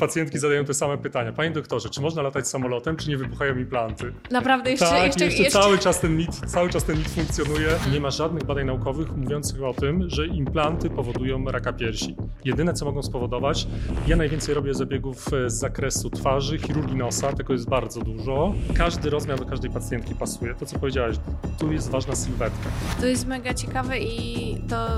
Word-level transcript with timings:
pacjentki 0.00 0.38
zadają 0.38 0.64
te 0.64 0.74
same 0.74 0.98
pytania. 0.98 1.32
Panie 1.32 1.50
doktorze, 1.50 1.90
czy 1.90 2.00
można 2.00 2.22
latać 2.22 2.48
samolotem, 2.48 2.96
czy 2.96 3.10
nie 3.10 3.16
wybuchają 3.16 3.58
implanty? 3.58 4.12
Naprawdę 4.30 4.70
jeszcze, 4.70 4.86
tak, 4.86 5.06
jeszcze, 5.06 5.24
jeszcze, 5.24 5.42
jeszcze... 5.42 5.60
Cały, 5.60 5.78
czas 5.78 6.00
ten 6.00 6.16
mit, 6.16 6.36
cały 6.46 6.70
czas 6.70 6.84
ten 6.84 6.98
mit 6.98 7.08
funkcjonuje. 7.08 7.68
Nie 7.92 8.00
ma 8.00 8.10
żadnych 8.10 8.44
badań 8.44 8.66
naukowych 8.66 9.16
mówiących 9.16 9.62
o 9.62 9.74
tym, 9.74 10.10
że 10.10 10.26
implanty 10.26 10.90
powodują 10.90 11.44
raka 11.44 11.72
piersi. 11.72 12.16
Jedyne, 12.44 12.74
co 12.74 12.84
mogą 12.84 13.02
spowodować, 13.02 13.66
ja 14.06 14.16
najwięcej 14.16 14.54
robię 14.54 14.74
zabiegów 14.74 15.32
e, 15.32 15.50
z 15.50 15.54
zakresu 15.54 16.10
twarzy, 16.10 16.58
chirurgii 16.58 16.96
nosa, 16.96 17.32
tego 17.32 17.52
jest 17.52 17.68
bardzo 17.68 18.00
dużo. 18.00 18.54
Każdy 18.76 19.10
rozmiar 19.10 19.38
do 19.38 19.46
każdej 19.46 19.70
pacjentki 19.70 20.14
pasuje. 20.14 20.54
To, 20.54 20.66
co 20.66 20.78
powiedziałaś, 20.78 21.16
tu 21.58 21.72
jest 21.72 21.90
ważna 21.90 22.16
sylwetka. 22.16 22.68
To 23.00 23.06
jest 23.06 23.26
mega 23.26 23.54
ciekawe 23.54 23.98
i 23.98 24.56
to 24.68 24.88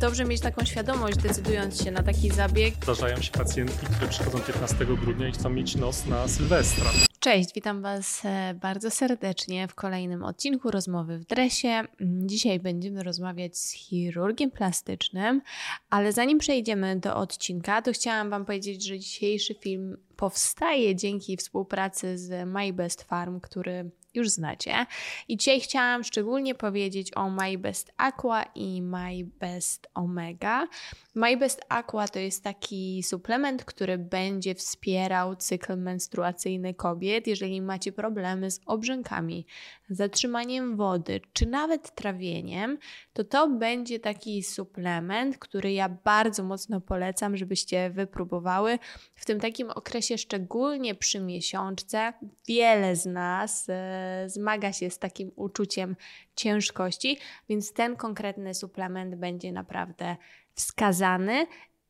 dobrze 0.00 0.24
mieć 0.24 0.40
taką 0.40 0.64
świadomość, 0.64 1.16
decydując 1.16 1.84
się 1.84 1.90
na 1.90 2.02
taki 2.02 2.30
zabieg. 2.30 2.74
Zdarzają 2.82 3.20
się 3.22 3.32
pacjentki, 3.32 3.86
które 3.86 4.08
przychodzą 4.26 4.52
15 4.52 4.84
grudnia 4.84 5.28
i 5.28 5.32
chcą 5.32 5.50
mieć 5.50 5.76
nos 5.76 6.06
na 6.06 6.28
Sylwestra. 6.28 6.90
Cześć, 7.20 7.54
witam 7.54 7.82
Was 7.82 8.22
e, 8.24 8.54
bardzo 8.54 8.90
serdecznie 8.90 9.68
w 9.68 9.74
kolejnym 9.74 10.24
odcinku 10.24 10.70
Rozmowy 10.70 11.18
w 11.18 11.24
Dresie. 11.24 11.82
Dzisiaj 12.00 12.60
będziemy 12.60 13.02
rozmawiać 13.02 13.58
z 13.58 13.72
chirurgiem 13.72 14.50
plastycznym, 14.50 15.42
ale 15.90 16.12
zanim 16.12 16.38
przejdziemy 16.38 16.96
do 16.96 17.16
odcinka, 17.16 17.82
to 17.82 17.92
chciałam 17.92 18.30
Wam 18.30 18.44
powiedzieć, 18.44 18.86
że 18.86 18.98
dzisiejszy 18.98 19.54
film 19.54 19.96
powstaje 20.16 20.96
dzięki 20.96 21.36
współpracy 21.36 22.18
z 22.18 22.48
My 22.48 22.72
Best 22.72 23.02
Farm, 23.02 23.40
który 23.40 23.90
już 24.16 24.28
znacie. 24.28 24.86
I 25.28 25.36
dzisiaj 25.36 25.60
chciałam 25.60 26.04
szczególnie 26.04 26.54
powiedzieć 26.54 27.16
o 27.16 27.30
My 27.30 27.58
Best 27.58 27.92
Aqua 27.96 28.42
i 28.54 28.82
My 28.82 29.24
Best 29.40 29.88
Omega. 29.94 30.68
My 31.14 31.36
Best 31.36 31.64
Aqua 31.68 32.08
to 32.08 32.18
jest 32.18 32.44
taki 32.44 33.02
suplement, 33.02 33.64
który 33.64 33.98
będzie 33.98 34.54
wspierał 34.54 35.36
cykl 35.36 35.76
menstruacyjny 35.76 36.74
kobiet. 36.74 37.26
Jeżeli 37.26 37.60
macie 37.60 37.92
problemy 37.92 38.50
z 38.50 38.60
obrzękami, 38.66 39.46
zatrzymaniem 39.90 40.76
wody, 40.76 41.20
czy 41.32 41.46
nawet 41.46 41.94
trawieniem, 41.94 42.78
to 43.12 43.24
to 43.24 43.48
będzie 43.48 44.00
taki 44.00 44.42
suplement, 44.42 45.38
który 45.38 45.72
ja 45.72 45.88
bardzo 45.88 46.42
mocno 46.42 46.80
polecam, 46.80 47.36
żebyście 47.36 47.90
wypróbowały. 47.90 48.78
W 49.14 49.24
tym 49.24 49.40
takim 49.40 49.70
okresie, 49.70 50.18
szczególnie 50.18 50.94
przy 50.94 51.20
miesiączce, 51.20 52.12
wiele 52.48 52.96
z 52.96 53.06
nas 53.06 53.66
e, 53.68 54.05
zmaga 54.26 54.72
się 54.72 54.90
z 54.90 54.98
takim 54.98 55.32
uczuciem 55.36 55.96
ciężkości, 56.36 57.18
więc 57.48 57.72
ten 57.72 57.96
konkretny 57.96 58.54
suplement 58.54 59.14
będzie 59.14 59.52
naprawdę 59.52 60.16
wskazany 60.54 61.46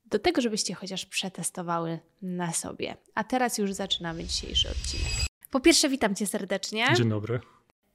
do 0.07 0.19
tego, 0.19 0.41
żebyście 0.41 0.75
chociaż 0.75 1.07
przetestowały 1.07 1.99
na 2.23 2.53
sobie. 2.53 2.97
A 3.15 3.25
teraz 3.25 3.59
już 3.59 3.73
zaczynamy 3.73 4.25
dzisiejszy 4.25 4.69
odcinek. 4.69 5.13
Po 5.51 5.61
pierwsze, 5.61 5.89
witam 5.89 6.15
Cię 6.15 6.27
serdecznie. 6.27 6.87
Dzień 6.97 7.09
dobry. 7.09 7.41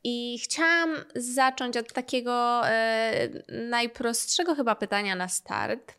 I 0.04 0.40
chciałam 0.44 0.96
zacząć 1.16 1.78
od 1.78 1.94
takiego 1.94 2.62
e, 2.68 3.30
najprostszego 3.70 4.56
chyba 4.56 4.76
pytania 4.76 5.16
na 5.16 5.28
start. 5.28 5.96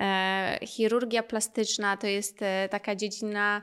E, 0.00 0.58
chirurgia 0.66 1.22
plastyczna 1.22 1.96
to 1.96 2.06
jest 2.06 2.42
e, 2.42 2.68
taka 2.68 2.96
dziedzina, 2.96 3.62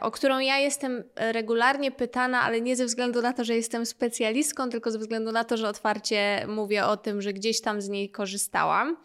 o 0.00 0.10
którą 0.10 0.38
ja 0.38 0.58
jestem 0.58 1.04
regularnie 1.16 1.90
pytana, 1.90 2.42
ale 2.42 2.60
nie 2.60 2.76
ze 2.76 2.84
względu 2.84 3.22
na 3.22 3.32
to, 3.32 3.44
że 3.44 3.56
jestem 3.56 3.86
specjalistką, 3.86 4.70
tylko 4.70 4.90
ze 4.90 4.98
względu 4.98 5.32
na 5.32 5.44
to, 5.44 5.56
że 5.56 5.68
otwarcie 5.68 6.46
mówię 6.48 6.86
o 6.86 6.96
tym, 6.96 7.22
że 7.22 7.32
gdzieś 7.32 7.60
tam 7.60 7.80
z 7.80 7.88
niej 7.88 8.10
korzystałam. 8.10 8.96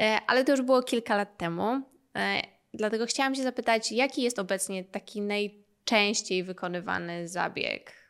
E, 0.00 0.18
ale 0.26 0.44
to 0.44 0.52
już 0.52 0.62
było 0.62 0.82
kilka 0.82 1.16
lat 1.16 1.38
temu. 1.38 1.82
E, 2.16 2.42
dlatego 2.74 3.06
chciałam 3.06 3.34
się 3.34 3.42
zapytać, 3.42 3.92
jaki 3.92 4.22
jest 4.22 4.38
obecnie 4.38 4.84
taki 4.84 5.20
najczęściej 5.20 6.44
wykonywany 6.44 7.28
zabieg? 7.28 8.01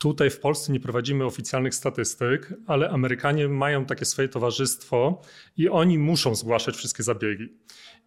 Tutaj 0.00 0.30
w 0.30 0.40
Polsce 0.40 0.72
nie 0.72 0.80
prowadzimy 0.80 1.24
oficjalnych 1.24 1.74
statystyk, 1.74 2.54
ale 2.66 2.90
Amerykanie 2.90 3.48
mają 3.48 3.84
takie 3.84 4.04
swoje 4.04 4.28
towarzystwo 4.28 5.22
i 5.56 5.68
oni 5.68 5.98
muszą 5.98 6.34
zgłaszać 6.34 6.76
wszystkie 6.76 7.02
zabiegi. 7.02 7.48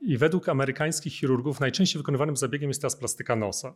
I 0.02 0.18
według 0.18 0.50
amerykańskich 0.50 1.14
chirurgów 1.14 1.60
najczęściej 1.60 2.00
wykonywanym 2.00 2.38
zabiegiem 2.38 2.70
jest 2.70 2.82
teraz 2.82 2.96
plastyka 2.96 3.36
nosa. 3.36 3.76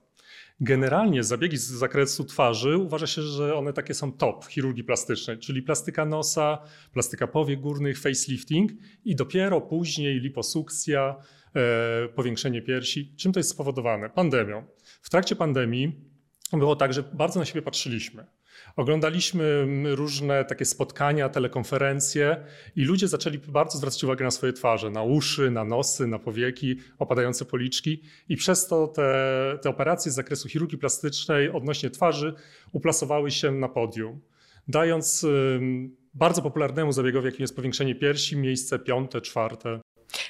Generalnie 0.59 1.23
zabiegi 1.23 1.57
z 1.57 1.67
zakresu 1.67 2.23
twarzy 2.23 2.77
uważa 2.77 3.07
się, 3.07 3.21
że 3.21 3.55
one 3.55 3.73
takie 3.73 3.93
są 3.93 4.11
top 4.11 4.45
chirurgii 4.45 4.83
plastycznej, 4.83 5.39
czyli 5.39 5.61
plastyka 5.61 6.05
nosa, 6.05 6.57
plastyka 6.93 7.27
powiek 7.27 7.59
górnych, 7.59 7.99
facelifting 7.99 8.71
i 9.05 9.15
dopiero 9.15 9.61
później 9.61 10.19
liposukcja, 10.19 11.15
e, 11.55 12.09
powiększenie 12.09 12.61
piersi. 12.61 13.15
Czym 13.15 13.31
to 13.31 13.39
jest 13.39 13.49
spowodowane? 13.49 14.09
Pandemią. 14.09 14.63
W 15.01 15.09
trakcie 15.09 15.35
pandemii 15.35 16.16
było 16.53 16.75
tak, 16.75 16.93
że 16.93 17.03
bardzo 17.03 17.39
na 17.39 17.45
siebie 17.45 17.61
patrzyliśmy. 17.61 18.25
Oglądaliśmy 18.75 19.65
różne 19.95 20.45
takie 20.45 20.65
spotkania, 20.65 21.29
telekonferencje 21.29 22.43
i 22.75 22.83
ludzie 22.83 23.07
zaczęli 23.07 23.37
bardzo 23.37 23.77
zwracać 23.77 24.03
uwagę 24.03 24.25
na 24.25 24.31
swoje 24.31 24.53
twarze, 24.53 24.89
na 24.89 25.03
uszy, 25.03 25.51
na 25.51 25.63
nosy, 25.63 26.07
na 26.07 26.19
powieki, 26.19 26.75
opadające 26.99 27.45
policzki. 27.45 28.01
I 28.29 28.35
przez 28.35 28.67
to 28.67 28.87
te, 28.87 29.59
te 29.61 29.69
operacje 29.69 30.11
z 30.11 30.15
zakresu 30.15 30.49
chirurgii 30.49 30.77
plastycznej 30.77 31.49
odnośnie 31.49 31.89
twarzy 31.89 32.33
uplasowały 32.71 33.31
się 33.31 33.51
na 33.51 33.69
podium, 33.69 34.21
dając 34.67 35.25
bardzo 36.13 36.41
popularnemu 36.41 36.91
zabiegowi, 36.91 37.25
jakim 37.25 37.41
jest 37.41 37.55
powiększenie 37.55 37.95
piersi, 37.95 38.37
miejsce 38.37 38.79
piąte, 38.79 39.21
czwarte 39.21 39.79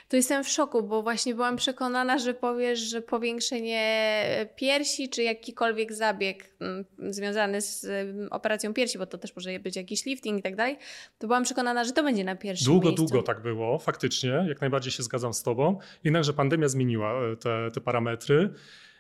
to 0.08 0.16
jestem 0.16 0.44
w 0.44 0.50
szoku, 0.50 0.84
bo 0.84 1.04
właśnie 1.04 1.36
byłam 1.36 1.56
przekonana, 1.56 2.18
że 2.18 2.34
powiesz, 2.34 2.80
że 2.80 3.02
powiększenie 3.02 4.24
piersi, 4.56 5.10
czy 5.10 5.24
jakikolwiek 5.24 5.94
zabieg 5.94 6.50
mm, 6.60 6.86
związany 7.14 7.62
z 7.62 7.86
mm, 7.86 8.28
operacją 8.32 8.74
piersi, 8.74 8.98
bo 8.98 9.06
to 9.06 9.18
też 9.18 9.36
może 9.36 9.60
być 9.60 9.76
jakiś 9.76 10.06
lifting 10.06 10.40
i 10.40 10.42
tak 10.44 10.56
dalej, 10.56 10.78
to 11.20 11.28
byłam 11.28 11.44
przekonana, 11.44 11.84
że 11.84 11.92
to 11.92 12.04
będzie 12.04 12.24
na 12.24 12.36
pierwszym 12.36 12.66
Długo, 12.66 12.88
miejscu. 12.88 13.06
długo 13.06 13.24
tak 13.24 13.42
było, 13.42 13.80
faktycznie, 13.80 14.46
jak 14.48 14.62
najbardziej 14.62 14.92
się 14.92 15.04
zgadzam 15.04 15.34
z 15.34 15.44
tobą. 15.44 15.80
Jednakże 16.04 16.34
pandemia 16.34 16.68
zmieniła 16.68 17.14
e, 17.14 17.36
te, 17.36 17.72
te 17.74 17.82
parametry. 17.82 18.54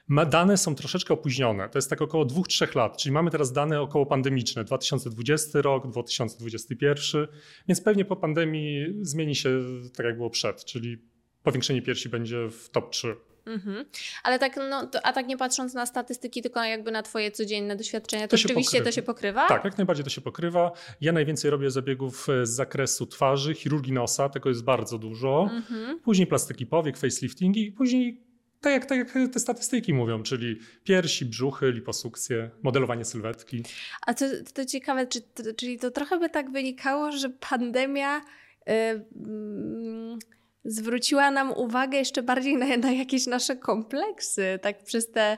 Dane 0.09 0.57
są 0.57 0.75
troszeczkę 0.75 1.13
opóźnione. 1.13 1.69
To 1.69 1.77
jest 1.77 1.89
tak 1.89 2.01
około 2.01 2.25
2-3 2.25 2.75
lat, 2.75 2.97
czyli 2.97 3.13
mamy 3.13 3.31
teraz 3.31 3.53
dane 3.53 3.81
około 3.81 4.05
pandemiczne 4.05 4.63
2020 4.63 5.61
rok, 5.61 5.87
2021, 5.87 7.27
więc 7.67 7.81
pewnie 7.81 8.05
po 8.05 8.15
pandemii 8.15 8.85
zmieni 9.01 9.35
się 9.35 9.49
tak 9.95 10.05
jak 10.05 10.17
było 10.17 10.29
przed, 10.29 10.65
czyli 10.65 10.97
powiększenie 11.43 11.81
piersi 11.81 12.09
będzie 12.09 12.49
w 12.49 12.69
top 12.69 12.91
3. 12.91 13.15
Mhm. 13.47 13.85
Ale 14.23 14.39
tak, 14.39 14.59
no, 14.69 14.87
to, 14.87 15.05
a 15.05 15.13
tak 15.13 15.27
nie 15.27 15.37
patrząc 15.37 15.73
na 15.73 15.85
statystyki, 15.85 16.41
tylko 16.41 16.63
jakby 16.63 16.91
na 16.91 17.03
Twoje 17.03 17.31
codzienne 17.31 17.75
doświadczenia, 17.75 18.27
to, 18.27 18.31
to 18.31 18.37
rzeczywiście 18.37 18.81
to 18.81 18.91
się 18.91 19.01
pokrywa? 19.01 19.47
Tak, 19.47 19.63
jak 19.63 19.77
najbardziej 19.77 20.03
to 20.03 20.09
się 20.09 20.21
pokrywa. 20.21 20.71
Ja 21.01 21.11
najwięcej 21.11 21.51
robię 21.51 21.71
zabiegów 21.71 22.27
z 22.43 22.49
zakresu 22.49 23.05
twarzy, 23.05 23.53
chirurgii 23.55 23.93
nosa, 23.93 24.29
tego 24.29 24.49
jest 24.49 24.63
bardzo 24.63 24.97
dużo. 24.97 25.49
Mhm. 25.53 25.99
Później 25.99 26.27
plastyki 26.27 26.65
powiek, 26.65 26.97
faceliftingi, 26.97 27.71
później 27.71 28.26
tak 28.61 28.73
jak, 28.73 28.85
tak 28.85 28.97
jak 28.97 29.33
te 29.33 29.39
statystyki 29.39 29.93
mówią, 29.93 30.23
czyli 30.23 30.59
piersi, 30.83 31.25
brzuchy, 31.25 31.71
liposukcje, 31.71 32.49
modelowanie 32.63 33.05
sylwetki. 33.05 33.63
A 34.07 34.13
to, 34.13 34.25
to 34.53 34.65
ciekawe, 34.65 35.07
czy, 35.07 35.21
to, 35.21 35.43
czyli 35.57 35.79
to 35.79 35.91
trochę 35.91 36.19
by 36.19 36.29
tak 36.29 36.51
wynikało, 36.51 37.11
że 37.11 37.29
pandemia 37.29 38.21
yy, 38.67 38.73
yy, 38.73 40.17
zwróciła 40.65 41.31
nam 41.31 41.51
uwagę 41.51 41.97
jeszcze 41.97 42.23
bardziej 42.23 42.57
na, 42.57 42.77
na 42.77 42.91
jakieś 42.91 43.27
nasze 43.27 43.55
kompleksy, 43.55 44.59
tak 44.61 44.83
przez 44.83 45.11
te 45.11 45.37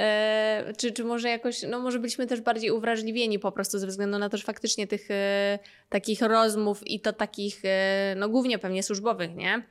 E, 0.00 0.72
czy, 0.76 0.92
czy 0.92 1.04
może 1.04 1.28
jakoś, 1.28 1.62
no 1.62 1.80
może 1.80 1.98
byliśmy 1.98 2.26
też 2.26 2.40
bardziej 2.40 2.70
uwrażliwieni 2.70 3.38
po 3.38 3.52
prostu 3.52 3.78
ze 3.78 3.86
względu 3.86 4.18
na 4.18 4.28
to, 4.28 4.36
że 4.36 4.44
faktycznie 4.44 4.86
tych 4.86 5.10
e, 5.10 5.58
takich 5.88 6.22
rozmów 6.22 6.86
i 6.86 7.00
to 7.00 7.12
takich, 7.12 7.60
e, 7.64 8.14
no 8.18 8.28
głównie 8.28 8.58
pewnie 8.58 8.82
służbowych, 8.82 9.34
nie? 9.34 9.62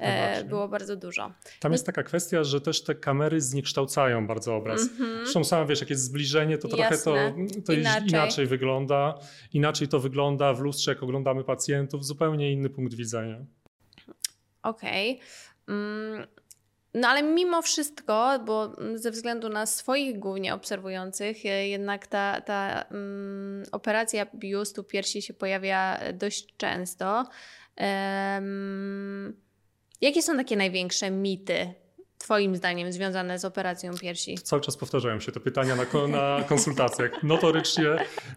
E, 0.00 0.44
było 0.44 0.68
bardzo 0.68 0.96
dużo. 0.96 1.22
Tam 1.60 1.70
no. 1.70 1.74
jest 1.74 1.86
taka 1.86 2.02
kwestia, 2.02 2.44
że 2.44 2.60
też 2.60 2.84
te 2.84 2.94
kamery 2.94 3.40
zniekształcają 3.40 4.26
bardzo 4.26 4.56
obraz. 4.56 4.80
Mm-hmm. 4.80 5.22
Zresztą 5.22 5.44
sama 5.44 5.66
wiesz, 5.66 5.80
jak 5.80 5.90
jest 5.90 6.02
zbliżenie, 6.02 6.58
to 6.58 6.68
trochę 6.68 6.98
to, 6.98 7.14
to 7.66 7.72
inaczej. 7.72 8.08
inaczej 8.08 8.46
wygląda. 8.46 9.18
Inaczej 9.52 9.88
to 9.88 10.00
wygląda 10.00 10.54
w 10.54 10.60
lustrze, 10.60 10.90
jak 10.90 11.02
oglądamy 11.02 11.44
pacjentów, 11.44 12.04
zupełnie 12.04 12.52
inny 12.52 12.70
punkt 12.70 12.94
widzenia. 12.94 13.44
Okej. 14.62 15.20
Okay. 15.66 16.37
No 16.94 17.08
ale 17.08 17.22
mimo 17.22 17.62
wszystko, 17.62 18.38
bo 18.44 18.76
ze 18.94 19.10
względu 19.10 19.48
na 19.48 19.66
swoich 19.66 20.18
głównie 20.18 20.54
obserwujących, 20.54 21.46
e, 21.46 21.68
jednak 21.68 22.06
ta, 22.06 22.40
ta 22.40 22.84
um, 22.90 23.62
operacja 23.72 24.26
biustu 24.34 24.84
piersi 24.84 25.22
się 25.22 25.34
pojawia 25.34 26.00
dość 26.14 26.56
często. 26.56 27.24
Um, 27.76 29.36
jakie 30.00 30.22
są 30.22 30.36
takie 30.36 30.56
największe 30.56 31.10
mity 31.10 31.74
Twoim 32.18 32.56
zdaniem 32.56 32.92
związane 32.92 33.38
z 33.38 33.44
operacją 33.44 33.92
piersi? 34.00 34.38
Cały 34.38 34.62
czas 34.62 34.76
powtarzają 34.76 35.20
się 35.20 35.32
te 35.32 35.40
pytania 35.40 35.76
na, 35.76 36.06
na 36.08 36.44
konsultacjach. 36.44 37.22
Notorycznie 37.22 37.84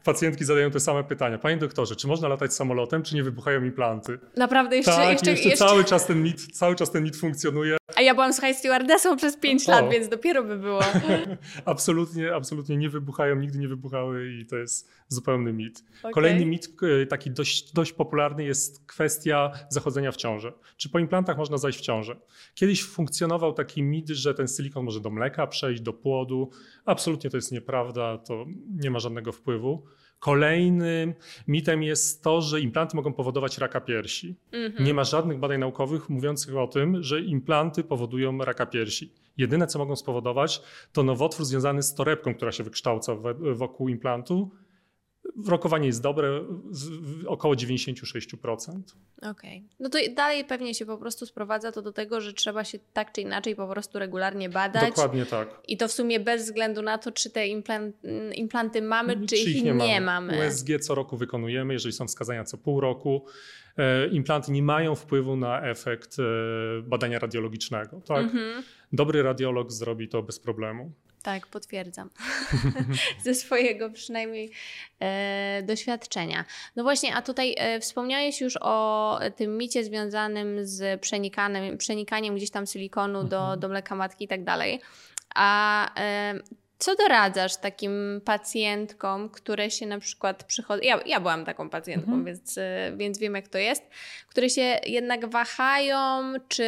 pacjentki 0.03 0.45
zadają 0.45 0.71
te 0.71 0.79
same 0.79 1.03
pytania. 1.03 1.37
Panie 1.37 1.57
doktorze, 1.57 1.95
czy 1.95 2.07
można 2.07 2.27
latać 2.27 2.53
samolotem, 2.53 3.03
czy 3.03 3.15
nie 3.15 3.23
wybuchają 3.23 3.63
implanty? 3.63 4.19
Naprawdę 4.37 4.77
jeszcze, 4.77 4.91
tak, 4.91 5.11
jeszcze, 5.11 5.31
jeszcze, 5.31 5.49
jeszcze... 5.49 5.65
Cały, 5.65 5.83
czas 5.83 6.05
ten 6.05 6.23
mit, 6.23 6.57
cały 6.57 6.75
czas 6.75 6.91
ten 6.91 7.03
mit 7.03 7.17
funkcjonuje. 7.17 7.77
A 7.95 8.01
ja 8.01 8.13
byłam, 8.13 8.33
słuchaj, 8.33 8.55
stewardessą 8.55 9.17
przez 9.17 9.37
5 9.37 9.67
lat, 9.67 9.89
więc 9.91 10.09
dopiero 10.09 10.43
by 10.43 10.57
było. 10.57 10.81
absolutnie, 11.65 12.35
absolutnie 12.35 12.77
nie 12.77 12.89
wybuchają, 12.89 13.35
nigdy 13.35 13.59
nie 13.59 13.67
wybuchały 13.67 14.31
i 14.33 14.45
to 14.45 14.55
jest 14.55 14.89
zupełny 15.07 15.53
mit. 15.53 15.83
Okay. 15.99 16.11
Kolejny 16.11 16.45
mit, 16.45 16.69
taki 17.09 17.31
dość, 17.31 17.73
dość 17.73 17.93
popularny 17.93 18.43
jest 18.43 18.85
kwestia 18.85 19.51
zachodzenia 19.69 20.11
w 20.11 20.15
ciąży. 20.15 20.53
Czy 20.77 20.89
po 20.89 20.99
implantach 20.99 21.37
można 21.37 21.57
zajść 21.57 21.79
w 21.79 21.81
ciążę? 21.81 22.15
Kiedyś 22.55 22.83
funkcjonował 22.83 23.53
taki 23.53 23.70
mit, 23.77 24.09
że 24.09 24.33
ten 24.33 24.47
silikon 24.47 24.85
może 24.85 24.99
do 24.99 25.09
mleka 25.09 25.47
przejść, 25.47 25.81
do 25.81 25.93
płodu. 25.93 26.49
Absolutnie 26.85 27.29
to 27.29 27.37
jest 27.37 27.51
nieprawda, 27.51 28.17
to 28.17 28.45
nie 28.83 28.91
ma 28.91 28.99
żadnego 28.99 29.31
wpływu. 29.31 29.83
Kolejnym 30.19 31.13
mitem 31.47 31.83
jest 31.83 32.23
to, 32.23 32.41
że 32.41 32.61
implanty 32.61 32.95
mogą 32.95 33.13
powodować 33.13 33.57
raka 33.57 33.81
piersi. 33.81 34.35
Mhm. 34.51 34.85
Nie 34.85 34.93
ma 34.93 35.03
żadnych 35.03 35.39
badań 35.39 35.59
naukowych 35.59 36.09
mówiących 36.09 36.57
o 36.57 36.67
tym, 36.67 37.03
że 37.03 37.21
implanty 37.21 37.83
powodują 37.83 38.37
raka 38.37 38.65
piersi. 38.65 39.13
Jedyne, 39.37 39.67
co 39.67 39.79
mogą 39.79 39.95
spowodować, 39.95 40.61
to 40.93 41.03
nowotwór 41.03 41.45
związany 41.45 41.83
z 41.83 41.93
torebką, 41.93 42.35
która 42.35 42.51
się 42.51 42.63
wykształca 42.63 43.15
wokół 43.53 43.89
implantu, 43.89 44.51
Rokowanie 45.47 45.87
jest 45.87 46.01
dobre, 46.01 46.41
około 47.27 47.53
96%. 47.53 48.81
Okej. 49.17 49.31
Okay. 49.31 49.61
No 49.79 49.89
to 49.89 49.97
dalej 50.15 50.45
pewnie 50.45 50.73
się 50.73 50.85
po 50.85 50.97
prostu 50.97 51.25
sprowadza 51.25 51.71
to 51.71 51.81
do 51.81 51.91
tego, 51.91 52.21
że 52.21 52.33
trzeba 52.33 52.63
się 52.63 52.79
tak 52.93 53.11
czy 53.11 53.21
inaczej 53.21 53.55
po 53.55 53.67
prostu 53.67 53.99
regularnie 53.99 54.49
badać. 54.49 54.89
Dokładnie 54.89 55.25
tak. 55.25 55.59
I 55.67 55.77
to 55.77 55.87
w 55.87 55.91
sumie 55.91 56.19
bez 56.19 56.43
względu 56.43 56.81
na 56.81 56.97
to, 56.97 57.11
czy 57.11 57.29
te 57.29 57.47
implant, 57.47 57.95
implanty 58.35 58.81
mamy, 58.81 59.19
czy, 59.19 59.25
czy 59.25 59.35
ich, 59.35 59.47
ich, 59.47 59.63
nie, 59.63 59.73
nie 59.73 60.01
mamy. 60.01 60.31
mamy. 60.31 60.47
USG 60.47 60.67
co 60.81 60.95
roku 60.95 61.17
wykonujemy, 61.17 61.73
jeżeli 61.73 61.93
są 61.93 62.07
wskazania 62.07 62.43
co 62.43 62.57
pół 62.57 62.81
roku. 62.81 63.25
E, 63.77 64.07
implanty 64.07 64.51
nie 64.51 64.63
mają 64.63 64.95
wpływu 64.95 65.35
na 65.35 65.61
efekt 65.61 66.17
e, 66.19 66.23
badania 66.81 67.19
radiologicznego. 67.19 68.01
Tak? 68.01 68.23
Mhm. 68.23 68.63
Dobry 68.93 69.23
radiolog 69.23 69.71
zrobi 69.71 70.07
to 70.07 70.23
bez 70.23 70.39
problemu. 70.39 70.91
Tak, 71.23 71.47
potwierdzam. 71.47 72.09
Ze 73.23 73.35
swojego 73.35 73.89
przynajmniej 73.89 74.51
e, 74.99 75.63
doświadczenia. 75.63 76.45
No 76.75 76.83
właśnie, 76.83 77.15
a 77.15 77.21
tutaj 77.21 77.55
e, 77.57 77.79
wspomniałeś 77.79 78.41
już 78.41 78.57
o 78.61 79.19
tym 79.35 79.57
micie 79.57 79.83
związanym 79.83 80.65
z 80.65 81.01
przenikaniem, 81.01 81.77
przenikaniem 81.77 82.35
gdzieś 82.35 82.51
tam 82.51 82.65
silikonu 82.67 83.23
do, 83.23 83.39
mhm. 83.39 83.59
do 83.59 83.69
mleka 83.69 83.95
matki 83.95 84.25
i 84.25 84.27
tak 84.27 84.43
dalej. 84.43 84.81
A 85.35 85.89
e, 85.99 86.39
co 86.81 86.95
doradzasz 86.95 87.57
takim 87.57 88.21
pacjentkom, 88.25 89.29
które 89.29 89.71
się 89.71 89.85
na 89.85 89.99
przykład 89.99 90.43
przychodzą? 90.43 90.81
Ja, 90.83 90.99
ja 91.05 91.19
byłam 91.19 91.45
taką 91.45 91.69
pacjentką, 91.69 92.11
mhm. 92.11 92.25
więc, 92.25 92.57
e, 92.57 92.93
więc 92.97 93.19
wiem, 93.19 93.35
jak 93.35 93.47
to 93.47 93.57
jest, 93.57 93.83
które 94.27 94.49
się 94.49 94.79
jednak 94.85 95.29
wahają, 95.29 96.33
czy 96.47 96.65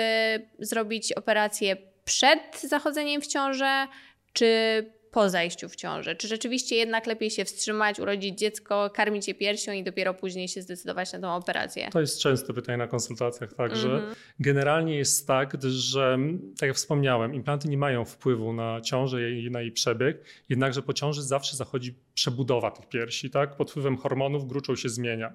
zrobić 0.59 1.13
operację 1.13 1.77
przed 2.05 2.61
zachodzeniem 2.61 3.21
w 3.21 3.27
ciążę, 3.27 3.87
czy 4.33 4.91
po 5.13 5.29
zajściu 5.29 5.69
w 5.69 5.75
ciążę? 5.75 6.15
Czy 6.15 6.27
rzeczywiście 6.27 6.75
jednak 6.75 7.07
lepiej 7.07 7.29
się 7.29 7.45
wstrzymać, 7.45 7.99
urodzić 7.99 8.39
dziecko, 8.39 8.89
karmić 8.89 9.27
je 9.27 9.35
piersią 9.35 9.71
i 9.71 9.83
dopiero 9.83 10.13
później 10.13 10.47
się 10.47 10.61
zdecydować 10.61 11.13
na 11.13 11.19
tą 11.19 11.35
operację? 11.35 11.89
To 11.91 12.01
jest 12.01 12.19
częste 12.19 12.53
pytanie 12.53 12.77
na 12.77 12.87
konsultacjach 12.87 13.53
także. 13.53 13.89
Mm 13.89 14.01
-hmm. 14.01 14.15
Generalnie 14.39 14.95
jest 14.95 15.27
tak, 15.27 15.57
że 15.63 16.17
tak 16.59 16.67
jak 16.67 16.77
wspomniałem, 16.77 17.33
implanty 17.33 17.67
nie 17.67 17.77
mają 17.77 18.05
wpływu 18.05 18.53
na 18.53 18.81
ciążę 18.81 19.31
i 19.31 19.51
na 19.51 19.61
jej 19.61 19.71
przebieg, 19.71 20.23
jednakże 20.49 20.81
po 20.81 20.93
ciąży 20.93 21.23
zawsze 21.23 21.55
zachodzi 21.55 21.95
przebudowa 22.13 22.71
tych 22.71 22.89
piersi, 22.89 23.29
tak? 23.29 23.55
Pod 23.55 23.71
wpływem 23.71 23.97
hormonów 23.97 24.47
gruczoł 24.47 24.75
się 24.75 24.89
zmienia. 24.89 25.33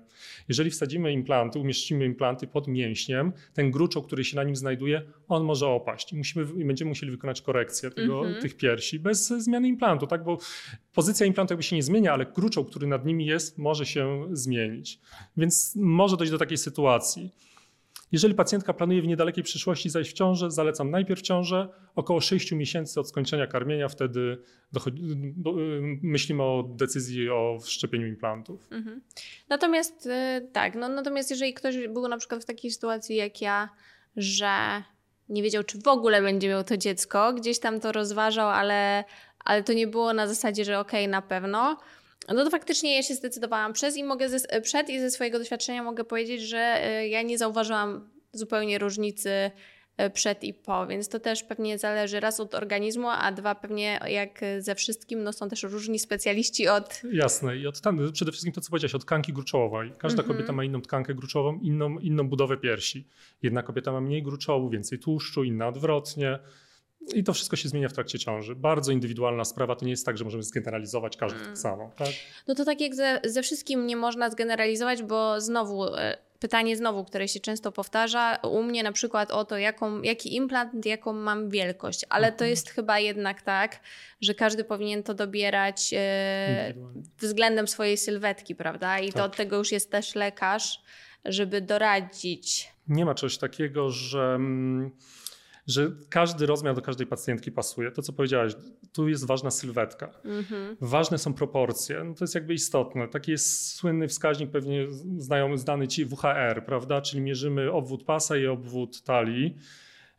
Jeżeli 0.48 0.70
wsadzimy 0.70 1.12
implanty, 1.12 1.58
umieścimy 1.58 2.04
implanty 2.04 2.46
pod 2.46 2.68
mięśniem, 2.68 3.32
ten 3.54 3.70
gruczoł, 3.70 4.02
który 4.02 4.24
się 4.24 4.36
na 4.36 4.44
nim 4.44 4.56
znajduje, 4.56 5.02
on 5.28 5.44
może 5.44 5.66
opaść 5.66 6.12
i, 6.12 6.16
musimy, 6.16 6.44
będziemy 6.64 6.88
musieli 6.88 7.12
wykonać 7.12 7.42
korekcję 7.42 7.90
tego, 7.90 8.20
mm 8.20 8.34
-hmm. 8.34 8.42
tych 8.42 8.56
piersi 8.56 8.98
bez 8.98 9.28
zmiany 9.28 9.67
implantu, 9.68 10.06
tak? 10.06 10.24
Bo 10.24 10.38
pozycja 10.94 11.26
implantu 11.26 11.52
jakby 11.52 11.62
się 11.62 11.76
nie 11.76 11.82
zmienia, 11.82 12.12
ale 12.12 12.26
gruczoł, 12.26 12.64
który 12.64 12.86
nad 12.86 13.06
nimi 13.06 13.26
jest, 13.26 13.58
może 13.58 13.86
się 13.86 14.28
zmienić. 14.32 15.00
Więc 15.36 15.76
może 15.76 16.16
dojść 16.16 16.32
do 16.32 16.38
takiej 16.38 16.58
sytuacji. 16.58 17.30
Jeżeli 18.12 18.34
pacjentka 18.34 18.74
planuje 18.74 19.02
w 19.02 19.06
niedalekiej 19.06 19.44
przyszłości 19.44 19.90
zajść 19.90 20.10
w 20.10 20.14
ciążę, 20.14 20.50
zalecam 20.50 20.90
najpierw 20.90 21.22
ciążę, 21.22 21.68
około 21.94 22.20
6 22.20 22.52
miesięcy 22.52 23.00
od 23.00 23.08
skończenia 23.08 23.46
karmienia, 23.46 23.88
wtedy 23.88 24.38
dochodzi, 24.72 25.02
do, 25.36 25.54
myślimy 26.02 26.42
o 26.42 26.64
decyzji 26.76 27.30
o 27.30 27.58
wszczepieniu 27.62 28.06
implantów. 28.06 28.68
Mhm. 28.70 29.00
Natomiast 29.48 30.06
y, 30.06 30.48
tak, 30.52 30.74
no, 30.74 30.88
natomiast 30.88 31.30
jeżeli 31.30 31.54
ktoś 31.54 31.88
był 31.88 32.08
na 32.08 32.16
przykład 32.16 32.42
w 32.42 32.46
takiej 32.46 32.70
sytuacji 32.70 33.16
jak 33.16 33.42
ja, 33.42 33.68
że 34.16 34.82
nie 35.28 35.42
wiedział, 35.42 35.64
czy 35.64 35.78
w 35.78 35.88
ogóle 35.88 36.22
będzie 36.22 36.48
miał 36.48 36.64
to 36.64 36.76
dziecko, 36.76 37.32
gdzieś 37.32 37.58
tam 37.58 37.80
to 37.80 37.92
rozważał, 37.92 38.48
ale, 38.48 39.04
ale 39.48 39.62
to 39.62 39.72
nie 39.72 39.86
było 39.86 40.12
na 40.12 40.26
zasadzie, 40.26 40.64
że 40.64 40.78
okej, 40.78 41.04
okay, 41.04 41.10
na 41.10 41.22
pewno, 41.22 41.76
no 42.28 42.44
to 42.44 42.50
faktycznie 42.50 42.96
ja 42.96 43.02
się 43.02 43.14
zdecydowałam 43.14 43.72
przez 43.72 43.96
i 43.96 44.04
mogę 44.04 44.28
ze, 44.28 44.60
przed 44.60 44.90
i 44.90 45.00
ze 45.00 45.10
swojego 45.10 45.38
doświadczenia 45.38 45.82
mogę 45.82 46.04
powiedzieć, 46.04 46.42
że 46.42 46.58
e, 46.58 47.08
ja 47.08 47.22
nie 47.22 47.38
zauważyłam 47.38 48.10
zupełnie 48.32 48.78
różnicy 48.78 49.50
e, 49.96 50.10
przed 50.10 50.44
i 50.44 50.54
po, 50.54 50.86
więc 50.86 51.08
to 51.08 51.20
też 51.20 51.42
pewnie 51.42 51.78
zależy 51.78 52.20
raz 52.20 52.40
od 52.40 52.54
organizmu, 52.54 53.08
a 53.08 53.32
dwa 53.32 53.54
pewnie 53.54 54.00
jak 54.08 54.40
ze 54.58 54.74
wszystkim, 54.74 55.22
no 55.22 55.32
są 55.32 55.48
też 55.48 55.62
różni 55.62 55.98
specjaliści 55.98 56.68
od... 56.68 57.02
Jasne 57.12 57.56
i 57.56 57.66
od 57.66 57.80
tam, 57.80 58.12
przede 58.12 58.32
wszystkim 58.32 58.52
to, 58.52 58.60
co 58.60 58.70
powiedziałeś, 58.70 58.94
od 58.94 59.02
tkanki 59.02 59.32
gruczołowej. 59.32 59.92
Każda 59.98 60.22
mm 60.22 60.30
-hmm. 60.30 60.34
kobieta 60.36 60.52
ma 60.52 60.64
inną 60.64 60.82
tkankę 60.82 61.14
gruczową, 61.14 61.58
inną, 61.62 61.98
inną 61.98 62.28
budowę 62.28 62.56
piersi. 62.56 63.08
Jedna 63.42 63.62
kobieta 63.62 63.92
ma 63.92 64.00
mniej 64.00 64.22
gruczołu, 64.22 64.70
więcej 64.70 64.98
tłuszczu, 64.98 65.44
inna 65.44 65.68
odwrotnie. 65.68 66.38
I 67.14 67.24
to 67.24 67.32
wszystko 67.32 67.56
się 67.56 67.68
zmienia 67.68 67.88
w 67.88 67.92
trakcie 67.92 68.18
ciąży. 68.18 68.54
Bardzo 68.54 68.92
indywidualna 68.92 69.44
sprawa. 69.44 69.76
To 69.76 69.84
nie 69.84 69.90
jest 69.90 70.06
tak, 70.06 70.18
że 70.18 70.24
możemy 70.24 70.42
zgeneralizować 70.42 71.16
każdy 71.16 71.38
mm. 71.38 71.48
tak 71.48 71.58
samo. 71.58 71.90
Tak? 71.96 72.08
No 72.46 72.54
to 72.54 72.64
tak 72.64 72.80
jak 72.80 72.94
ze, 72.94 73.20
ze 73.24 73.42
wszystkim 73.42 73.86
nie 73.86 73.96
można 73.96 74.30
zgeneralizować, 74.30 75.02
bo 75.02 75.40
znowu 75.40 75.84
e, 75.84 76.18
pytanie 76.38 76.76
znowu, 76.76 77.04
które 77.04 77.28
się 77.28 77.40
często 77.40 77.72
powtarza, 77.72 78.36
u 78.36 78.62
mnie 78.62 78.82
na 78.82 78.92
przykład 78.92 79.30
o 79.30 79.44
to, 79.44 79.58
jaką, 79.58 80.02
jaki 80.02 80.36
implant, 80.36 80.86
jaką 80.86 81.12
mam 81.12 81.50
wielkość, 81.50 82.04
ale 82.08 82.26
to 82.26 82.32
mhm. 82.32 82.50
jest 82.50 82.70
chyba 82.70 82.98
jednak 82.98 83.42
tak, 83.42 83.80
że 84.20 84.34
każdy 84.34 84.64
powinien 84.64 85.02
to 85.02 85.14
dobierać 85.14 85.94
e, 85.96 86.74
względem 87.18 87.68
swojej 87.68 87.96
sylwetki, 87.96 88.54
prawda? 88.54 88.98
I 88.98 89.06
tak. 89.06 89.16
to 89.16 89.24
od 89.24 89.36
tego 89.36 89.56
już 89.56 89.72
jest 89.72 89.90
też 89.90 90.14
lekarz, 90.14 90.82
żeby 91.24 91.60
doradzić. 91.60 92.72
Nie 92.88 93.04
ma 93.04 93.14
czegoś 93.14 93.38
takiego, 93.38 93.90
że. 93.90 94.38
Że 95.68 95.90
każdy 96.08 96.46
rozmiar 96.46 96.74
do 96.74 96.82
każdej 96.82 97.06
pacjentki 97.06 97.52
pasuje. 97.52 97.90
To, 97.90 98.02
co 98.02 98.12
powiedziałaś, 98.12 98.52
tu 98.92 99.08
jest 99.08 99.26
ważna 99.26 99.50
sylwetka. 99.50 100.10
Mhm. 100.24 100.76
Ważne 100.80 101.18
są 101.18 101.34
proporcje. 101.34 102.04
No 102.04 102.14
to 102.14 102.24
jest 102.24 102.34
jakby 102.34 102.54
istotne. 102.54 103.08
Taki 103.08 103.30
jest 103.30 103.74
słynny 103.74 104.08
wskaźnik, 104.08 104.50
pewnie 104.50 104.86
znajomy, 105.18 105.58
znany 105.58 105.88
ci 105.88 106.06
WHR, 106.06 106.64
prawda? 106.66 107.00
Czyli 107.00 107.22
mierzymy 107.22 107.72
obwód 107.72 108.04
pasa 108.04 108.36
i 108.36 108.46
obwód 108.46 109.02
talii. 109.02 109.56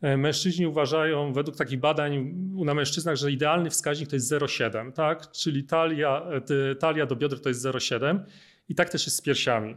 E, 0.01 0.17
mężczyźni 0.17 0.67
uważają, 0.67 1.33
według 1.33 1.57
takich 1.57 1.79
badań 1.79 2.33
na 2.65 2.73
mężczyznach, 2.73 3.15
że 3.15 3.31
idealny 3.31 3.69
wskaźnik 3.69 4.09
to 4.09 4.15
jest 4.15 4.31
0,7, 4.31 4.91
tak? 4.91 5.31
Czyli 5.31 5.63
talia, 5.63 6.25
e, 6.71 6.75
talia 6.75 7.05
do 7.05 7.15
bioder 7.15 7.41
to 7.41 7.49
jest 7.49 7.61
0,7 7.61 8.19
i 8.69 8.75
tak 8.75 8.89
też 8.89 9.05
jest 9.05 9.17
z 9.17 9.21
piersiami 9.21 9.75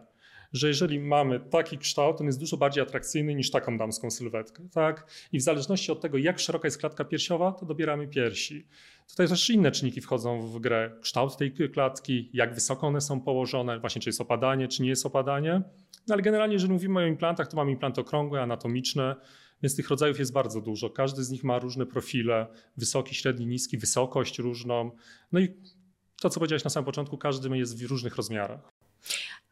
że 0.52 0.68
jeżeli 0.68 1.00
mamy 1.00 1.40
taki 1.40 1.78
kształt, 1.78 2.20
on 2.20 2.26
jest 2.26 2.40
dużo 2.40 2.56
bardziej 2.56 2.82
atrakcyjny 2.82 3.34
niż 3.34 3.50
taką 3.50 3.78
damską 3.78 4.10
sylwetkę. 4.10 4.68
Tak? 4.72 5.06
I 5.32 5.38
w 5.38 5.42
zależności 5.42 5.92
od 5.92 6.00
tego, 6.00 6.18
jak 6.18 6.38
szeroka 6.38 6.66
jest 6.66 6.78
klatka 6.78 7.04
piersiowa, 7.04 7.52
to 7.52 7.66
dobieramy 7.66 8.08
piersi. 8.08 8.66
Tutaj 9.10 9.28
też 9.28 9.50
inne 9.50 9.70
czynniki 9.70 10.00
wchodzą 10.00 10.40
w 10.40 10.58
grę. 10.60 10.98
Kształt 11.00 11.36
tej 11.36 11.52
klatki, 11.52 12.30
jak 12.32 12.54
wysoko 12.54 12.86
one 12.86 13.00
są 13.00 13.20
położone, 13.20 13.80
właśnie 13.80 14.02
czy 14.02 14.08
jest 14.08 14.20
opadanie, 14.20 14.68
czy 14.68 14.82
nie 14.82 14.88
jest 14.88 15.06
opadanie. 15.06 15.62
No 16.08 16.14
ale 16.14 16.22
generalnie, 16.22 16.54
jeżeli 16.54 16.72
mówimy 16.72 17.00
o 17.00 17.06
implantach, 17.06 17.48
to 17.48 17.56
mamy 17.56 17.70
implanty 17.70 18.00
okrągłe, 18.00 18.42
anatomiczne, 18.42 19.16
więc 19.62 19.76
tych 19.76 19.88
rodzajów 19.88 20.18
jest 20.18 20.32
bardzo 20.32 20.60
dużo. 20.60 20.90
Każdy 20.90 21.24
z 21.24 21.30
nich 21.30 21.44
ma 21.44 21.58
różne 21.58 21.86
profile, 21.86 22.46
wysoki, 22.76 23.14
średni, 23.14 23.46
niski, 23.46 23.78
wysokość 23.78 24.38
różną. 24.38 24.90
No 25.32 25.40
i 25.40 25.48
to, 26.20 26.30
co 26.30 26.40
powiedziałeś 26.40 26.64
na 26.64 26.70
samym 26.70 26.84
początku, 26.84 27.18
każdy 27.18 27.58
jest 27.58 27.82
w 27.82 27.90
różnych 27.90 28.16
rozmiarach. 28.16 28.72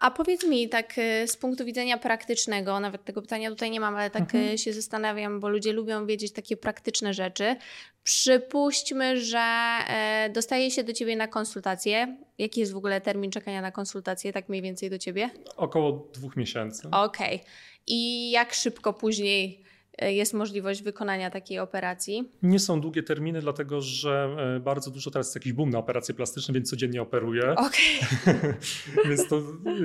A 0.00 0.11
powiedz 0.11 0.45
mi 0.45 0.69
tak 0.69 0.99
y, 0.99 1.28
z 1.28 1.37
punktu 1.37 1.64
widzenia 1.64 1.99
praktycznego, 1.99 2.80
nawet 2.80 3.04
tego 3.04 3.23
pytania 3.23 3.50
tutaj 3.50 3.71
nie 3.71 3.80
mam, 3.80 3.97
ale 3.97 4.11
tak 4.11 4.23
mhm. 4.23 4.54
Y, 4.54 4.59
się 4.59 4.73
zastanawiam, 4.73 5.40
bo 5.40 5.49
ludzie 5.49 5.73
lubią 5.73 6.07
wiedzieć 6.07 6.33
takie 6.33 6.57
praktyczne 6.57 7.14
rzeczy. 7.14 7.57
Przypuśćmy, 8.02 9.21
że 9.21 9.38
e, 9.88 10.30
dostaje 10.35 10.71
się 10.71 10.85
do 10.85 10.92
ciebie 10.92 11.16
na 11.16 11.28
konsultację. 11.28 12.16
Jaki 12.38 12.61
jest 12.61 12.73
w 12.73 12.76
ogóle 12.76 13.00
termin 13.00 13.30
czekania 13.30 13.62
na 13.62 13.73
konsultację, 13.73 14.33
tak 14.33 14.49
mniej 14.49 14.62
więcej 14.62 14.90
do 14.90 14.99
ciebie? 14.99 15.30
Około 15.57 16.09
dwóch 16.14 16.37
miesięcy. 16.37 16.88
Okej. 16.90 17.37
Okay. 17.37 17.50
I 17.87 18.30
jak 18.30 18.54
szybko 18.54 18.92
później 18.92 19.64
jest 19.99 20.35
możliwość 20.35 20.83
wykonania 20.83 21.31
takiej 21.31 21.59
operacji? 21.59 22.33
Nie 22.43 22.59
są 22.59 22.81
długie 22.81 23.03
terminy, 23.03 23.41
dlatego 23.41 23.81
że 23.81 24.37
e, 24.57 24.61
bardzo 24.61 24.91
dużo 24.91 25.11
teraz 25.11 25.27
jest 25.27 25.35
jakiś 25.35 25.53
boom 25.53 25.71
na 25.71 25.79
operacje 25.79 26.15
plastyczne, 26.15 26.55
więc 26.55 26.71
codziennie 26.71 27.03
operuję. 27.03 27.55
Okej. 27.57 28.01
więc, 29.09 29.29
to, 29.29 29.43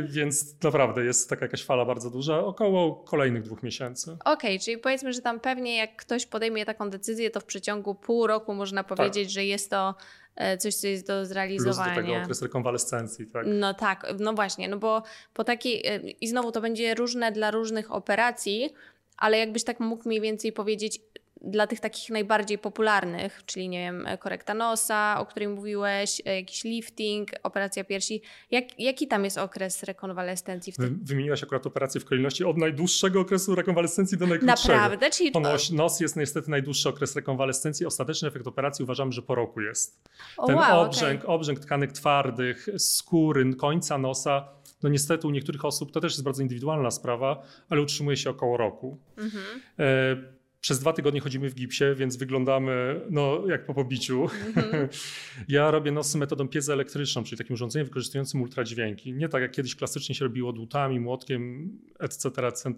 więc 0.10 0.64
naprawdę 0.64 1.06
jest 1.06 1.30
taka 1.30 1.46
jakaś 1.46 1.64
fala 1.64 1.86
bardzo 1.86 2.10
duża, 2.10 2.40
około 2.40 2.96
kolejnych 2.96 3.44
dwóch 3.44 3.64
miesięcy. 3.64 4.18
Okej, 4.26 4.60
czyli 4.60 4.78
powiedzmy, 4.78 5.14
że 5.14 5.22
tam 5.22 5.40
pewnie 5.40 5.78
jak 5.78 5.96
ktoś 5.96 6.26
podejmie 6.26 6.66
taką 6.66 6.90
decyzję, 6.90 7.30
to 7.30 7.40
w 7.40 7.46
przeciągu 7.46 7.96
pół 7.96 8.28
roku 8.28 8.54
można 8.54 8.84
powiedzieć, 8.84 9.32
że 9.32 9.46
jest 9.46 9.70
to 9.70 9.96
e, 10.36 10.58
coś, 10.58 10.76
co 10.76 10.88
jest 10.88 11.08
do 11.08 11.14
Plus 11.14 11.28
do 11.28 11.34
zrealizowania. 11.34 11.96
tego 11.96 12.18
okres 12.18 12.42
rekonwalescencji. 12.42 13.28
Tak? 13.28 13.46
No 13.48 13.74
tak, 13.74 14.14
no 14.20 14.34
właśnie, 14.34 14.70
no 14.70 14.78
bo 14.78 15.04
po 15.34 15.44
takiej, 15.44 15.88
e, 15.88 16.00
i 16.00 16.28
znowu 16.28 16.52
to 16.52 16.62
będzie 16.62 16.96
różne 16.96 17.32
dla 17.32 17.52
różnych 17.52 17.92
operacji, 17.92 18.74
ale 19.18 19.38
jakbyś 19.38 19.64
tak 19.64 19.80
mógł 19.80 20.10
mniej 20.10 20.22
więcej 20.22 20.52
powiedzieć 20.52 21.00
dla 21.46 21.68
tych 21.68 21.80
takich 21.80 22.10
najbardziej 22.10 22.58
popularnych, 22.58 23.42
czyli 23.46 23.70
nie 23.70 23.80
wiem, 23.80 24.08
korekta 24.20 24.54
nosa, 24.54 25.16
o 25.20 25.26
której 25.26 25.50
mówiłeś, 25.50 26.22
e, 26.26 26.36
jakiś 26.36 26.64
lifting, 26.64 27.30
operacja 27.44 27.84
piersi, 27.84 28.22
jak, 28.52 28.80
jaki 28.80 29.08
tam 29.08 29.24
jest 29.24 29.38
okres 29.38 29.84
rekonwalescencji 29.84 30.74
w 30.74 30.78
tym? 30.78 31.00
wymieniłaś 31.04 31.44
akurat 31.44 31.68
operację 31.68 32.02
w 32.02 32.06
kolejności 32.06 32.44
od 32.44 32.58
najdłuższego 32.58 33.20
okresu 33.20 33.56
rekonwalescencji 33.56 34.18
do 34.18 34.28
najkrótszego. 34.28 34.74
Naprawdę? 34.74 35.10
Czyli 35.10 35.32
to, 35.32 35.42
Ponoć 35.42 35.72
nos 35.72 36.00
jest 36.00 36.16
niestety 36.16 36.52
najdłuższy 36.52 36.90
okres 36.90 37.16
rekonwalescencji. 37.16 37.86
Ostateczny 37.86 38.28
efekt 38.28 38.48
operacji 38.48 38.84
uważamy, 38.84 39.12
że 39.12 39.22
po 39.22 39.36
roku 39.36 39.62
jest. 39.62 40.00
o, 40.38 40.48
Ten 40.48 40.56
wow, 40.56 40.82
obrzęk, 40.82 41.22
okej. 41.24 41.36
obrzęk 41.36 41.60
tkanek 41.60 41.92
twardych, 41.92 42.68
skóry, 42.78 43.56
końca 43.56 43.98
nosa, 43.98 44.48
no 44.86 44.90
niestety 44.90 45.28
u 45.28 45.32
niektórych 45.32 45.66
osób 45.66 45.92
to 45.92 46.02
też 46.02 46.14
jest 46.14 46.24
bardzo 46.24 46.42
indywidualna 46.42 46.92
sprawa, 46.92 47.44
ale 47.70 47.82
utrzymuje 47.82 48.18
się 48.18 48.30
około 48.30 48.58
roku. 48.58 49.00
Mhm. 49.18 49.44
E, 49.80 50.36
przez 50.62 50.80
dwa 50.80 50.94
tygodnie 50.94 51.20
chodzimy 51.20 51.50
w 51.50 51.56
gipsie, 51.56 51.84
więc 51.96 52.16
wyglądamy 52.16 53.02
no, 53.10 53.44
jak 53.48 53.66
po 53.66 53.74
pobiciu. 53.74 54.30
Mhm. 54.56 54.88
ja 55.48 55.72
robię 55.72 55.92
nosy 55.92 56.18
metodą 56.18 56.48
piezoelektryczną, 56.48 57.24
czyli 57.24 57.38
takim 57.38 57.54
urządzeniem 57.54 57.86
wykorzystującym 57.86 58.42
ultradźwięki. 58.42 59.14
Nie 59.14 59.30
tak 59.30 59.42
jak 59.42 59.52
kiedyś 59.52 59.76
klasycznie 59.76 60.16
się 60.16 60.26
robiło 60.26 60.54
dłutami, 60.54 61.00
młotkiem, 61.00 61.72
etc., 62.00 62.30
etc., 62.48 62.74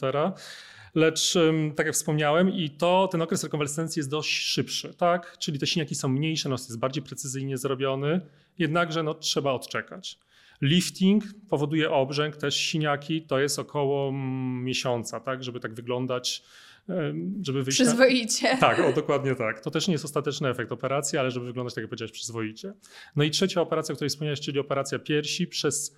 Lecz, 0.95 1.37
tak 1.75 1.85
jak 1.85 1.95
wspomniałem, 1.95 2.53
i 2.53 2.69
to 2.69 3.07
ten 3.11 3.21
okres 3.21 3.43
rekonwalescencji 3.43 3.99
jest 3.99 4.09
dość 4.09 4.31
szybszy, 4.31 4.93
tak? 4.93 5.37
Czyli 5.39 5.59
te 5.59 5.67
siniaki 5.67 5.95
są 5.95 6.07
mniejsze, 6.07 6.49
nos 6.49 6.67
jest 6.67 6.79
bardziej 6.79 7.03
precyzyjnie 7.03 7.57
zrobiony, 7.57 8.21
jednakże 8.57 9.03
no, 9.03 9.13
trzeba 9.13 9.51
odczekać. 9.51 10.19
Lifting 10.61 11.23
powoduje 11.49 11.91
obrzęk, 11.91 12.37
też 12.37 12.55
siniaki, 12.57 13.21
to 13.21 13.39
jest 13.39 13.59
około 13.59 14.09
mm, 14.09 14.63
miesiąca, 14.63 15.19
tak? 15.19 15.43
Żeby 15.43 15.59
tak 15.59 15.73
wyglądać, 15.73 16.43
ym, 16.89 17.41
żeby 17.45 17.63
wyjść... 17.63 17.79
na- 17.79 17.85
Przyzwoicie. 17.85 18.57
tak, 18.59 18.79
o, 18.79 18.93
dokładnie 18.93 19.35
tak. 19.35 19.59
To 19.59 19.71
też 19.71 19.87
nie 19.87 19.91
jest 19.91 20.05
ostateczny 20.05 20.49
efekt 20.49 20.71
operacji, 20.71 21.17
ale 21.19 21.31
żeby 21.31 21.45
wyglądać, 21.45 21.73
tak 21.75 21.81
jak 21.81 21.89
powiedziałeś, 21.89 22.11
przyzwoicie. 22.11 22.73
No 23.15 23.23
i 23.23 23.31
trzecia 23.31 23.61
operacja, 23.61 23.93
o 23.93 23.95
której 23.95 24.09
wspomniałeś, 24.09 24.39
czyli 24.41 24.59
operacja 24.59 24.99
piersi. 24.99 25.47
Przez 25.47 25.95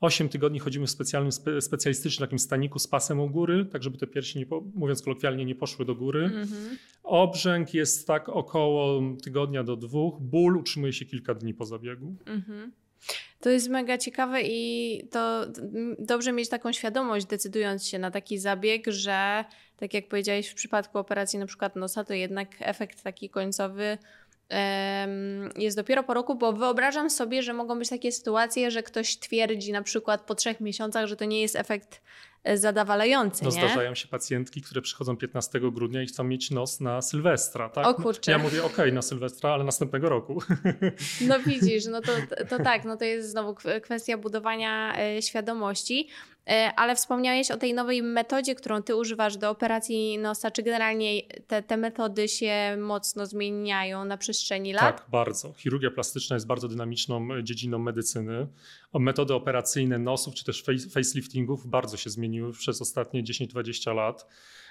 8 0.00 0.28
tygodni 0.28 0.58
chodzimy 0.58 0.86
w 0.86 0.90
specjalnym, 0.90 1.32
spe, 1.32 1.60
specjalistycznym 1.60 2.26
takim 2.28 2.38
staniku 2.38 2.78
z 2.78 2.86
pasem 2.88 3.20
u 3.20 3.30
góry, 3.30 3.64
tak 3.72 3.82
żeby 3.82 3.98
te 3.98 4.06
piersi, 4.06 4.38
nie 4.38 4.46
mówiąc 4.74 5.02
kolokwialnie, 5.02 5.44
nie 5.44 5.54
poszły 5.54 5.84
do 5.84 5.94
góry. 5.94 6.24
Mhm. 6.24 6.76
Obrzęk 7.02 7.74
jest 7.74 8.06
tak 8.06 8.28
około 8.28 9.02
tygodnia 9.22 9.64
do 9.64 9.76
dwóch. 9.76 10.20
Ból 10.20 10.56
utrzymuje 10.56 10.92
się 10.92 11.04
kilka 11.04 11.34
dni 11.34 11.54
po 11.54 11.64
zabiegu. 11.64 12.16
Mhm. 12.26 12.72
To 13.40 13.50
jest 13.50 13.68
mega 13.68 13.98
ciekawe 13.98 14.42
i 14.42 15.02
to 15.10 15.46
dobrze 15.98 16.32
mieć 16.32 16.48
taką 16.48 16.72
świadomość, 16.72 17.26
decydując 17.26 17.86
się 17.86 17.98
na 17.98 18.10
taki 18.10 18.38
zabieg, 18.38 18.86
że 18.86 19.44
tak 19.76 19.94
jak 19.94 20.08
powiedziałeś 20.08 20.48
w 20.48 20.54
przypadku 20.54 20.98
operacji 20.98 21.38
na 21.38 21.46
przykład 21.46 21.76
nosa, 21.76 22.04
to 22.04 22.14
jednak 22.14 22.48
efekt 22.60 23.02
taki 23.02 23.30
końcowy 23.30 23.98
jest 25.56 25.76
dopiero 25.76 26.02
po 26.02 26.14
roku, 26.14 26.34
bo 26.34 26.52
wyobrażam 26.52 27.10
sobie, 27.10 27.42
że 27.42 27.52
mogą 27.52 27.78
być 27.78 27.88
takie 27.88 28.12
sytuacje, 28.12 28.70
że 28.70 28.82
ktoś 28.82 29.16
twierdzi 29.16 29.72
na 29.72 29.82
przykład 29.82 30.20
po 30.20 30.34
trzech 30.34 30.60
miesiącach, 30.60 31.06
że 31.06 31.16
to 31.16 31.24
nie 31.24 31.40
jest 31.40 31.56
efekt 31.56 32.02
zadawalający, 32.54 33.44
No, 33.44 33.50
nie? 33.50 33.56
zdarzają 33.56 33.94
się 33.94 34.08
pacjentki, 34.08 34.62
które 34.62 34.82
przychodzą 34.82 35.16
15 35.16 35.60
grudnia 35.60 36.02
i 36.02 36.06
chcą 36.06 36.24
mieć 36.24 36.50
nos 36.50 36.80
na 36.80 37.02
Sylwestra. 37.02 37.68
Tak? 37.68 37.86
O 37.86 37.94
kurczę. 37.94 38.30
Ja 38.32 38.38
mówię, 38.38 38.64
okej, 38.64 38.92
na 38.92 39.02
Sylwestra, 39.02 39.50
ale 39.50 39.64
następnego 39.64 40.08
roku. 40.08 40.42
No 41.20 41.40
widzisz, 41.46 41.86
no 41.86 42.00
to, 42.00 42.12
to 42.50 42.58
tak, 42.64 42.84
no 42.84 42.96
to 42.96 43.04
jest 43.04 43.30
znowu 43.30 43.52
kw- 43.52 43.80
kwestia 43.80 44.18
budowania 44.18 44.98
e, 44.98 45.22
świadomości, 45.22 46.08
E, 46.08 46.35
ale 46.76 46.96
wspomniałeś 46.96 47.50
o 47.50 47.56
tej 47.56 47.74
nowej 47.74 48.02
metodzie, 48.02 48.54
którą 48.54 48.82
ty 48.82 48.96
używasz 48.96 49.36
do 49.36 49.50
operacji 49.50 50.18
nosa. 50.18 50.50
Czy 50.50 50.62
generalnie 50.62 51.22
te, 51.46 51.62
te 51.62 51.76
metody 51.76 52.28
się 52.28 52.76
mocno 52.80 53.26
zmieniają 53.26 54.04
na 54.04 54.16
przestrzeni 54.16 54.72
lat? 54.72 54.96
Tak, 54.96 55.10
bardzo. 55.10 55.52
Chirurgia 55.52 55.90
plastyczna 55.90 56.36
jest 56.36 56.46
bardzo 56.46 56.68
dynamiczną 56.68 57.34
e, 57.34 57.44
dziedziną 57.44 57.78
medycyny. 57.78 58.46
Metody 58.94 59.34
operacyjne 59.34 59.98
nosów 59.98 60.34
czy 60.34 60.44
też 60.44 60.62
face- 60.62 60.90
faceliftingów 60.90 61.66
bardzo 61.66 61.96
się 61.96 62.10
zmieniły 62.10 62.52
przez 62.52 62.82
ostatnie 62.82 63.22
10-20 63.24 63.94
lat. 63.94 64.26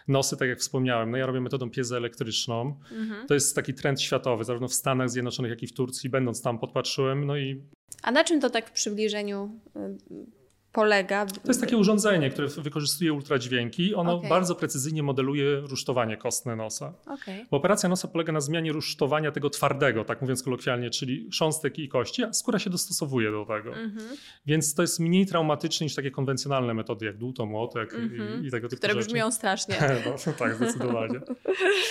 Nosy, 0.07 0.37
tak 0.37 0.49
jak 0.49 0.59
wspomniałem, 0.59 1.11
no 1.11 1.17
ja 1.17 1.25
robię 1.25 1.41
metodą 1.41 1.69
piezoelektryczną. 1.69 2.79
Mhm. 2.91 3.27
To 3.27 3.33
jest 3.33 3.55
taki 3.55 3.73
trend 3.73 4.01
światowy, 4.01 4.43
zarówno 4.43 4.67
w 4.67 4.73
Stanach 4.73 5.09
Zjednoczonych, 5.09 5.49
jak 5.49 5.63
i 5.63 5.67
w 5.67 5.73
Turcji. 5.73 6.09
Będąc 6.09 6.41
tam 6.41 6.59
podpatrzyłem, 6.59 7.25
no 7.25 7.37
i 7.37 7.61
A 8.01 8.11
na 8.11 8.23
czym 8.23 8.41
to 8.41 8.49
tak 8.49 8.69
w 8.69 8.71
przybliżeniu 8.71 9.59
y, 9.75 10.44
polega? 10.75 11.25
To 11.25 11.47
jest 11.47 11.61
takie 11.61 11.77
urządzenie, 11.77 12.29
które 12.29 12.47
wykorzystuje 12.47 13.13
ultradźwięki. 13.13 13.95
Ono 13.95 14.13
Okej. 14.15 14.29
bardzo 14.29 14.55
precyzyjnie 14.55 15.03
modeluje 15.03 15.59
rusztowanie 15.59 16.17
kostne 16.17 16.55
nosa. 16.55 16.93
Okej. 17.05 17.45
Bo 17.51 17.57
operacja 17.57 17.89
nosa 17.89 18.07
polega 18.07 18.33
na 18.33 18.41
zmianie 18.41 18.71
rusztowania 18.71 19.31
tego 19.31 19.49
twardego, 19.49 20.03
tak 20.05 20.21
mówiąc 20.21 20.43
kolokwialnie, 20.43 20.89
czyli 20.89 21.29
chrząstek 21.31 21.79
i 21.79 21.89
kości, 21.89 22.23
a 22.23 22.33
skóra 22.33 22.59
się 22.59 22.69
dostosowuje 22.69 23.31
do 23.31 23.45
tego. 23.45 23.69
Mhm. 23.75 24.07
Więc 24.45 24.75
to 24.75 24.81
jest 24.81 24.99
mniej 24.99 25.25
traumatyczne 25.25 25.83
niż 25.83 25.95
takie 25.95 26.11
konwencjonalne 26.11 26.73
metody 26.73 27.05
jak 27.05 27.17
dłuto, 27.17 27.45
młotek 27.45 27.93
Mhm. 27.93 28.43
i, 28.43 28.47
i 28.47 28.51
tego 28.51 28.69
typu 28.69 28.79
Które 28.79 28.93
rzeczy. 28.93 29.05
brzmią 29.07 29.31
strasznie. 29.31 29.75
No, 30.27 30.33
tak, 30.33 30.55
zdecydowanie. 30.55 31.19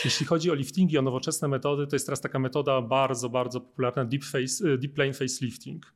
Jeśli 0.05 0.26
chodzi 0.26 0.50
o 0.50 0.55
liftingi, 0.55 0.99
o 0.99 1.03
nowoczesne 1.03 1.49
metody, 1.49 1.87
to 1.87 1.97
jest 1.97 2.07
teraz 2.07 2.21
taka 2.21 2.38
metoda 2.38 2.81
bardzo, 2.83 3.29
bardzo 3.29 3.61
popularna, 3.61 4.05
deep, 4.05 4.25
face, 4.25 4.73
e, 4.75 4.79
deep 4.79 4.95
plane 4.95 5.12
facelifting. 5.12 5.93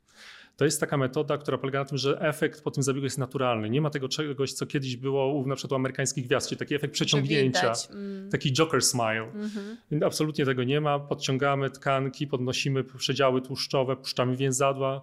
To 0.58 0.64
jest 0.64 0.80
taka 0.80 0.96
metoda, 0.96 1.38
która 1.38 1.58
polega 1.58 1.78
na 1.78 1.84
tym, 1.84 1.98
że 1.98 2.20
efekt 2.20 2.62
po 2.62 2.70
tym 2.70 2.82
zabiegu 2.82 3.04
jest 3.04 3.18
naturalny. 3.18 3.70
Nie 3.70 3.80
ma 3.80 3.90
tego 3.90 4.08
czegoś, 4.08 4.52
co 4.52 4.66
kiedyś 4.66 4.96
było 4.96 5.34
u, 5.34 5.46
na 5.46 5.54
przykład 5.54 5.72
u 5.72 5.74
amerykańskich 5.74 6.26
gwiazd, 6.26 6.48
czyli 6.48 6.58
taki 6.58 6.74
efekt 6.74 6.94
przeciągnięcia. 6.94 7.72
Mm. 7.90 8.30
taki 8.30 8.52
joker 8.52 8.82
smile. 8.82 9.32
Mhm. 9.34 9.76
Absolutnie 10.06 10.44
tego 10.44 10.64
nie 10.64 10.80
ma. 10.80 10.98
Podciągamy 10.98 11.70
tkanki, 11.70 12.26
podnosimy 12.26 12.84
przedziały 12.84 13.42
tłuszczowe, 13.42 13.96
puszczamy 13.96 14.36
więzadła. 14.36 15.02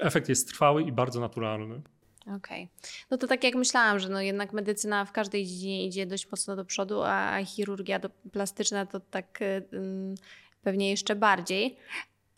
Efekt 0.00 0.28
jest 0.28 0.48
trwały 0.48 0.82
i 0.82 0.92
bardzo 0.92 1.20
naturalny. 1.20 1.82
Okej. 2.36 2.68
No 3.10 3.18
to 3.18 3.26
tak 3.26 3.44
jak 3.44 3.54
myślałam, 3.54 3.98
że 3.98 4.08
no 4.08 4.20
jednak 4.20 4.52
medycyna 4.52 5.04
w 5.04 5.12
każdej 5.12 5.46
dziedzinie 5.46 5.86
idzie 5.86 6.06
dość 6.06 6.30
mocno 6.30 6.56
do 6.56 6.64
przodu, 6.64 7.02
a 7.02 7.44
chirurgia 7.44 7.98
do, 7.98 8.10
plastyczna 8.32 8.86
to 8.86 9.00
tak 9.00 9.42
y, 9.42 9.62
ym, 9.72 10.14
pewnie 10.62 10.90
jeszcze 10.90 11.16
bardziej. 11.16 11.76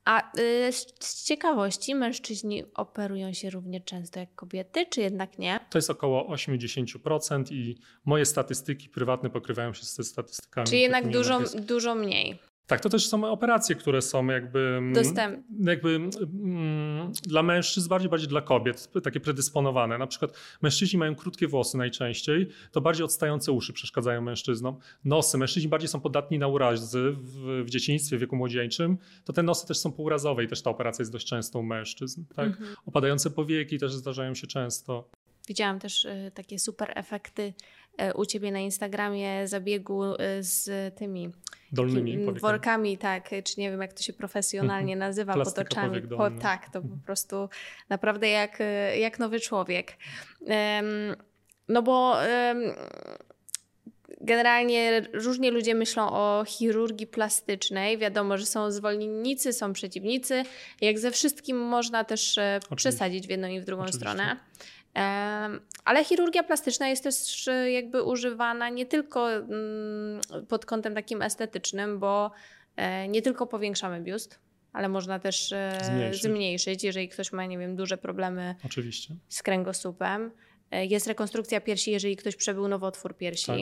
A 0.05 0.39
y, 0.39 0.73
z, 0.73 0.87
z 1.01 1.25
ciekawości, 1.25 1.95
mężczyźni 1.95 2.65
operują 2.75 3.33
się 3.33 3.51
równie 3.51 3.81
często 3.81 4.21
jak 4.21 4.35
kobiety, 4.35 4.87
czy 4.87 5.01
jednak 5.01 5.39
nie? 5.39 5.61
To 5.71 5.79
jest 5.79 5.91
około 5.91 6.35
80% 6.35 7.53
i 7.53 7.79
moje 8.05 8.27
statystyki 8.27 8.89
prywatne 8.89 9.31
pokrywają 9.31 9.73
się 9.73 9.85
ze 9.85 10.05
statystykami. 10.05 10.67
Czy 10.67 10.77
jednak 10.77 11.11
dużo, 11.11 11.41
dużo 11.55 11.95
mniej? 11.95 12.39
Tak, 12.67 12.81
to 12.81 12.89
też 12.89 13.07
są 13.07 13.25
operacje, 13.25 13.75
które 13.75 14.03
są 14.03 14.27
jakby. 14.27 14.59
mm. 14.59 15.45
Jakby 15.61 15.89
mm, 15.89 17.13
dla 17.23 17.43
mężczyzn, 17.43 17.89
bardziej 17.89 18.11
bardziej 18.11 18.29
dla 18.29 18.41
kobiet, 18.41 18.89
takie 19.03 19.21
predysponowane. 19.21 19.99
Na 19.99 20.07
przykład 20.07 20.37
mężczyźni 20.63 20.99
mają 20.99 21.15
krótkie 21.15 21.49
włosy 21.49 21.79
najczęściej, 21.79 22.49
to 22.73 22.81
bardziej 22.81 23.05
odstające 23.05 23.53
uszy 23.53 23.73
przeszkadzają 23.73 24.21
mężczyznom. 24.21 24.79
Nosy, 25.05 25.39
mężczyźni 25.39 25.69
bardziej 25.69 25.89
są 25.89 26.01
podatni 26.01 26.39
na 26.39 26.47
urazy 26.49 27.13
w, 27.17 27.63
w 27.65 27.71
dzieciństwie, 27.71 28.17
w 28.17 28.21
wieku 28.21 28.37
młodzieńczym, 28.37 28.99
to 29.25 29.33
te 29.33 29.43
nosy 29.43 29.67
też 29.67 29.79
są 29.79 29.93
półrazowe 29.93 30.45
i 30.45 30.49
też 30.49 30.63
ta 30.63 30.71
operacja 30.71 31.03
jest 31.03 31.13
dość 31.13 31.27
często 31.27 31.59
u 31.59 31.63
mężczyzn. 31.63 32.25
Tak? 32.37 32.47
Mhm. 32.47 32.77
Opadające 32.87 33.31
powieki 33.31 33.79
też 33.79 33.95
zdarzają 33.95 34.35
się 34.35 34.47
często. 34.47 35.11
Widziałam 35.49 35.79
też 35.79 36.05
y, 36.05 36.31
takie 36.35 36.59
super 36.59 36.93
efekty 36.95 37.43
y, 38.03 38.15
u 38.15 38.27
ciebie 38.27 38.53
na 38.53 38.59
Instagramie 38.59 39.49
zabiegu 39.49 40.05
y, 40.05 40.19
z 40.41 40.71
tymi 40.95 41.33
Dolnymi 41.75 42.13
powiekami. 42.13 42.41
workami, 42.41 42.99
tak, 42.99 43.31
czy 43.45 43.61
nie 43.61 43.71
wiem 43.71 43.81
jak 43.81 43.93
to 43.93 44.03
się 44.03 44.13
profesjonalnie 44.13 44.97
nazywa, 44.97 45.33
Mhm. 45.33 45.45
Plastyka 45.45 45.83
potoczami. 45.83 46.09
Po, 46.09 46.31
tak, 46.43 46.65
to 46.65 46.73
po 46.73 46.79
Mhm. 46.79 47.01
prostu 47.01 47.49
naprawdę 47.89 48.29
jak, 48.29 48.59
jak 48.99 49.19
nowy 49.19 49.41
człowiek. 49.41 49.97
No 51.69 51.83
bo 51.83 52.17
generalnie 54.21 55.03
różnie 55.13 55.51
ludzie 55.51 55.75
myślą 55.75 56.11
o 56.11 56.45
chirurgii 56.47 57.07
plastycznej. 57.07 57.99
Wiadomo, 57.99 58.39
że 58.39 58.47
są 58.47 58.71
zwolennicy, 58.71 59.53
są 59.53 59.73
przeciwnicy. 59.73 60.43
Jak 60.81 60.99
ze 60.99 61.11
wszystkim 61.11 61.57
można 61.59 62.05
też 62.05 62.39
e, 62.39 62.57
Oczywiście. 62.59 62.77
przesadzić 62.77 63.27
w 63.27 63.31
jedną 63.31 63.49
i 63.49 63.61
w 63.61 63.65
drugą 63.65 63.83
Oczywiście. 63.83 64.01
stronę. 64.01 64.37
Ale 65.85 66.05
chirurgia 66.05 66.43
plastyczna 66.43 66.89
jest 66.89 67.05
też 67.05 67.49
jakby 67.73 68.03
używana 68.03 68.69
nie 68.69 68.87
tylko 68.87 69.33
mm, 69.33 70.21
pod 70.49 70.67
kątem 70.67 70.95
takim 70.95 71.23
estetycznym, 71.23 71.99
bo 71.99 72.31
e, 72.77 73.09
nie 73.09 73.23
tylko 73.23 73.47
powiększamy 73.47 74.01
biust, 74.01 74.39
ale 74.73 74.89
można 74.89 75.19
też 75.19 75.53
e, 75.53 75.79
zmniejszyć, 75.85 76.23
zmniejszyć 76.23 76.85
jeżeli 76.85 77.09
ktoś 77.09 77.33
ma, 77.33 77.47
nie 77.47 77.59
wiem, 77.59 77.77
duże 77.77 77.97
problemy 77.99 78.55
Oczywiście. 78.65 79.15
z 79.29 79.43
kręgosłupem. 79.43 80.31
E, 80.71 80.87
jest 80.87 81.07
rekonstrukcja 81.07 81.61
piersi, 81.61 81.91
jeżeli 81.91 82.17
ktoś 82.17 82.37
przebył 82.37 82.69
nowotwór 82.69 83.17
piersi. 83.17 83.47
Tak. 83.47 83.59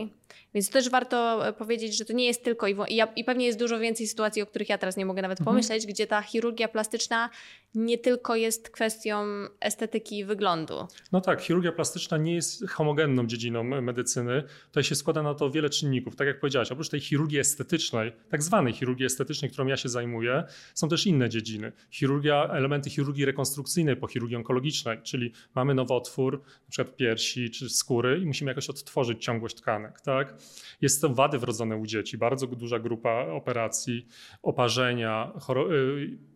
Więc 0.54 0.70
też 0.70 0.90
warto 0.90 1.48
e, 1.48 1.52
powiedzieć, 1.52 1.96
że 1.96 2.04
to 2.04 2.12
nie 2.12 2.26
jest 2.26 2.44
tylko 2.44 2.68
i, 2.68 2.76
i, 3.16 3.24
pewnie 3.24 3.46
jest 3.46 3.58
dużo 3.58 3.78
więcej 3.78 4.06
sytuacji, 4.06 4.42
o 4.42 4.46
których 4.46 4.68
ja 4.68 4.78
teraz 4.78 4.96
nie 4.96 5.06
mogę 5.06 5.22
nawet 5.22 5.40
mhm. 5.40 5.54
pomyśleć, 5.54 5.86
gdzie 5.86 6.06
ta 6.06 6.22
chirurgia 6.22 6.68
plastyczna 6.68 7.30
nie 7.74 7.98
tylko 7.98 8.36
jest 8.36 8.70
kwestią 8.70 9.24
estetyki 9.60 10.18
i 10.18 10.24
wyglądu. 10.24 10.74
No 11.12 11.20
tak, 11.20 11.40
chirurgia 11.40 11.72
plastyczna 11.72 12.18
nie 12.18 12.34
jest 12.34 12.68
homogenną 12.68 13.26
dziedziną 13.26 13.64
medycyny. 13.64 14.42
Tutaj 14.66 14.84
się 14.84 14.94
składa 14.94 15.22
na 15.22 15.34
to 15.34 15.50
wiele 15.50 15.70
czynników. 15.70 16.16
Tak 16.16 16.26
jak 16.26 16.40
powiedziałeś, 16.40 16.72
oprócz 16.72 16.88
tej 16.88 17.00
chirurgii 17.00 17.38
estetycznej, 17.38 18.12
tak 18.30 18.42
zwanej 18.42 18.72
chirurgii 18.72 19.06
estetycznej, 19.06 19.50
którą 19.50 19.66
ja 19.66 19.76
się 19.76 19.88
zajmuję, 19.88 20.44
są 20.74 20.88
też 20.88 21.06
inne 21.06 21.28
dziedziny. 21.28 21.72
Chirurgia, 21.90 22.48
elementy 22.52 22.90
chirurgii 22.90 23.24
rekonstrukcyjnej 23.24 23.96
po 23.96 24.06
chirurgii 24.06 24.36
onkologicznej, 24.36 25.02
czyli 25.02 25.32
mamy 25.54 25.74
nowotwór, 25.74 26.42
na 26.42 26.70
przykład 26.70 26.96
piersi 26.96 27.50
czy 27.50 27.70
skóry 27.70 28.20
i 28.22 28.26
musimy 28.26 28.50
jakoś 28.50 28.70
odtworzyć 28.70 29.24
ciągłość 29.24 29.56
tkanek. 29.56 30.00
Tak? 30.00 30.34
Jest 30.80 31.00
to 31.00 31.08
wady 31.08 31.38
wrodzone 31.38 31.76
u 31.76 31.86
dzieci, 31.86 32.18
bardzo 32.18 32.46
duża 32.46 32.78
grupa 32.78 33.26
operacji, 33.26 34.06
oparzenia, 34.42 35.32
y, 35.70 36.31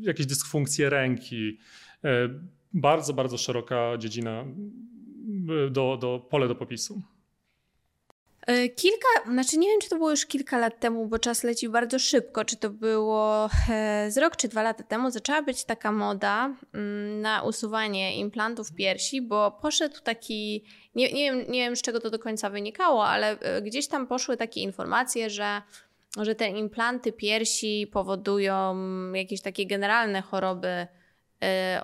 jakieś 0.00 0.26
dysfunkcje 0.26 0.90
ręki, 0.90 1.58
y, 2.04 2.08
bardzo, 2.72 3.14
bardzo 3.14 3.38
szeroka 3.38 3.98
dziedzina 3.98 4.44
y, 5.66 5.70
do, 5.70 5.96
do 6.00 6.26
pole 6.30 6.48
do 6.48 6.54
popisu. 6.54 7.02
E, 8.48 8.68
kilka, 8.68 9.08
znaczy 9.32 9.58
nie 9.58 9.68
wiem, 9.68 9.80
czy 9.80 9.88
to 9.88 9.96
było 9.96 10.10
już 10.10 10.26
kilka 10.26 10.58
lat 10.58 10.80
temu, 10.80 11.06
bo 11.06 11.18
czas 11.18 11.44
leci 11.44 11.68
bardzo 11.68 11.98
szybko. 11.98 12.44
Czy 12.44 12.56
to 12.56 12.70
było 12.70 13.48
e, 13.70 14.10
z 14.10 14.18
rok 14.18 14.36
czy 14.36 14.48
dwa 14.48 14.62
lata 14.62 14.82
temu, 14.82 15.10
zaczęła 15.10 15.42
być 15.42 15.64
taka 15.64 15.92
moda 15.92 16.54
mm, 16.74 17.20
na 17.20 17.42
usuwanie 17.42 18.16
implantów 18.16 18.72
piersi, 18.74 19.22
bo 19.22 19.58
poszedł 19.62 20.00
taki, 20.04 20.64
nie, 20.94 21.12
nie, 21.12 21.32
wiem, 21.32 21.38
nie 21.50 21.60
wiem 21.60 21.76
z 21.76 21.82
czego 21.82 22.00
to 22.00 22.10
do 22.10 22.18
końca 22.18 22.50
wynikało, 22.50 23.06
ale 23.06 23.38
e, 23.40 23.62
gdzieś 23.62 23.88
tam 23.88 24.06
poszły 24.06 24.36
takie 24.36 24.60
informacje, 24.60 25.30
że, 25.30 25.62
że 26.16 26.34
te 26.34 26.48
implanty 26.48 27.12
piersi 27.12 27.86
powodują 27.92 28.76
jakieś 29.12 29.42
takie 29.42 29.66
generalne 29.66 30.22
choroby 30.22 30.86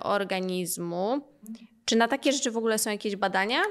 organizmu. 0.03 1.21
Czy 1.85 1.95
na 1.95 2.07
takie 2.07 2.31
rzeczy 2.31 2.51
w 2.51 2.57
ogóle 2.57 2.77
są 2.77 2.91
jakieś 2.91 3.15
badania? 3.15 3.61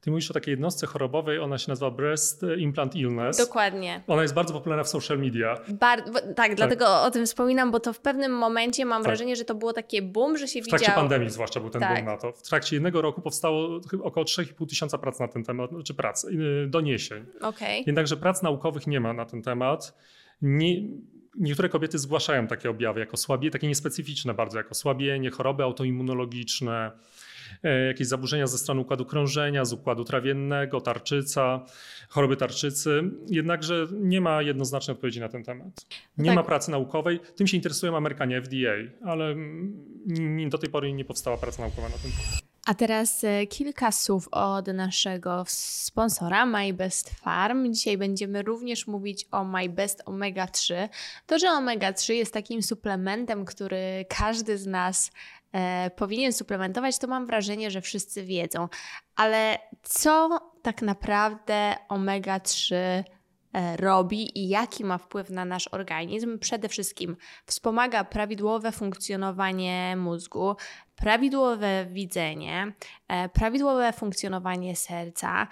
Ty 0.00 0.10
mówisz 0.10 0.30
o 0.30 0.34
takiej 0.34 0.52
jednostce 0.52 0.86
chorobowej, 0.86 1.38
ona 1.38 1.58
się 1.58 1.70
nazywa 1.70 1.90
Breast 1.90 2.44
Implant 2.58 2.96
Illness. 2.96 3.38
Dokładnie. 3.38 4.02
Ona 4.06 4.22
jest 4.22 4.34
bardzo 4.34 4.54
popularna 4.54 4.84
w 4.84 4.88
social 4.88 5.18
media. 5.18 5.56
Bar 5.68 6.02
tak, 6.02 6.34
tak, 6.36 6.54
dlatego 6.54 7.02
o 7.02 7.10
tym 7.10 7.26
wspominam, 7.26 7.70
bo 7.70 7.80
to 7.80 7.92
w 7.92 8.00
pewnym 8.00 8.32
momencie 8.32 8.84
mam 8.84 9.02
tak. 9.02 9.08
wrażenie, 9.08 9.36
że 9.36 9.44
to 9.44 9.54
było 9.54 9.72
takie 9.72 10.02
boom, 10.02 10.38
że 10.38 10.48
się 10.48 10.60
widziało. 10.62 10.78
W 10.78 10.80
trakcie 10.80 11.00
pandemii 11.00 11.30
zwłaszcza 11.30 11.60
był 11.60 11.70
ten 11.70 11.80
tak. 11.80 11.94
boom 11.94 12.06
na 12.06 12.16
to. 12.16 12.32
W 12.32 12.42
trakcie 12.42 12.76
jednego 12.76 13.02
roku 13.02 13.20
powstało 13.20 13.80
około 14.02 14.26
3,5 14.26 14.68
tysiąca 14.68 14.98
prac 14.98 15.20
na 15.20 15.28
ten 15.28 15.44
temat, 15.44 15.70
czy 15.84 15.94
prac, 15.94 16.24
y, 16.24 16.66
doniesień. 16.68 17.24
Okay. 17.40 17.78
Jednakże 17.86 18.16
prac 18.16 18.42
naukowych 18.42 18.86
nie 18.86 19.00
ma 19.00 19.12
na 19.12 19.24
ten 19.24 19.42
temat. 19.42 19.96
Nie, 20.42 20.82
niektóre 21.34 21.68
kobiety 21.68 21.98
zgłaszają 21.98 22.46
takie 22.46 22.70
objawy 22.70 23.00
jako 23.00 23.16
słabie, 23.16 23.50
takie 23.50 23.68
niespecyficzne 23.68 24.34
bardzo, 24.34 24.58
jako 24.58 24.74
słabienie, 24.74 25.30
choroby 25.30 25.62
autoimmunologiczne, 25.62 26.90
jakieś 27.88 28.06
zaburzenia 28.06 28.46
ze 28.46 28.58
strony 28.58 28.80
układu 28.80 29.04
krążenia, 29.04 29.64
z 29.64 29.72
układu 29.72 30.04
trawiennego, 30.04 30.80
tarczyca, 30.80 31.64
choroby 32.08 32.36
tarczycy. 32.36 33.02
Jednakże 33.28 33.86
nie 33.92 34.20
ma 34.20 34.42
jednoznacznej 34.42 34.94
odpowiedzi 34.94 35.20
na 35.20 35.28
ten 35.28 35.44
temat. 35.44 35.86
Nie 36.18 36.26
tak. 36.26 36.36
ma 36.36 36.42
pracy 36.42 36.70
naukowej. 36.70 37.20
Tym 37.36 37.46
się 37.46 37.56
interesują 37.56 37.96
Amerykanie, 37.96 38.42
FDA, 38.42 38.72
ale 39.04 39.34
do 40.48 40.58
tej 40.58 40.70
pory 40.70 40.92
nie 40.92 41.04
powstała 41.04 41.36
praca 41.36 41.62
naukowa 41.62 41.88
na 41.88 41.94
ten 41.94 42.10
temat. 42.10 42.50
A 42.66 42.74
teraz 42.74 43.24
e, 43.24 43.46
kilka 43.46 43.92
słów 43.92 44.28
od 44.30 44.66
naszego 44.66 45.44
sponsora 45.46 46.46
My 46.46 46.72
Best 46.72 47.10
Farm. 47.10 47.72
Dzisiaj 47.72 47.98
będziemy 47.98 48.42
również 48.42 48.86
mówić 48.86 49.26
o 49.30 49.44
My 49.44 49.68
Best 49.68 50.02
Omega 50.06 50.46
3. 50.46 50.88
To, 51.26 51.38
że 51.38 51.50
omega 51.50 51.92
3 51.92 52.14
jest 52.14 52.34
takim 52.34 52.62
suplementem, 52.62 53.44
który 53.44 54.04
każdy 54.08 54.58
z 54.58 54.66
nas 54.66 55.10
e, 55.52 55.90
powinien 55.90 56.32
suplementować, 56.32 56.98
to 56.98 57.06
mam 57.06 57.26
wrażenie, 57.26 57.70
że 57.70 57.80
wszyscy 57.80 58.24
wiedzą. 58.24 58.68
Ale 59.16 59.58
co 59.82 60.40
tak 60.62 60.82
naprawdę 60.82 61.74
omega 61.88 62.40
3 62.40 62.74
e, 62.74 63.04
robi 63.76 64.38
i 64.38 64.48
jaki 64.48 64.84
ma 64.84 64.98
wpływ 64.98 65.30
na 65.30 65.44
nasz 65.44 65.68
organizm? 65.68 66.38
Przede 66.38 66.68
wszystkim 66.68 67.16
wspomaga 67.46 68.04
prawidłowe 68.04 68.72
funkcjonowanie 68.72 69.96
mózgu, 69.96 70.56
prawidłowe 70.96 71.86
widzenie, 71.86 72.72
e, 73.08 73.28
prawidłowe 73.28 73.92
funkcjonowanie 73.92 74.76
serca, 74.76 75.46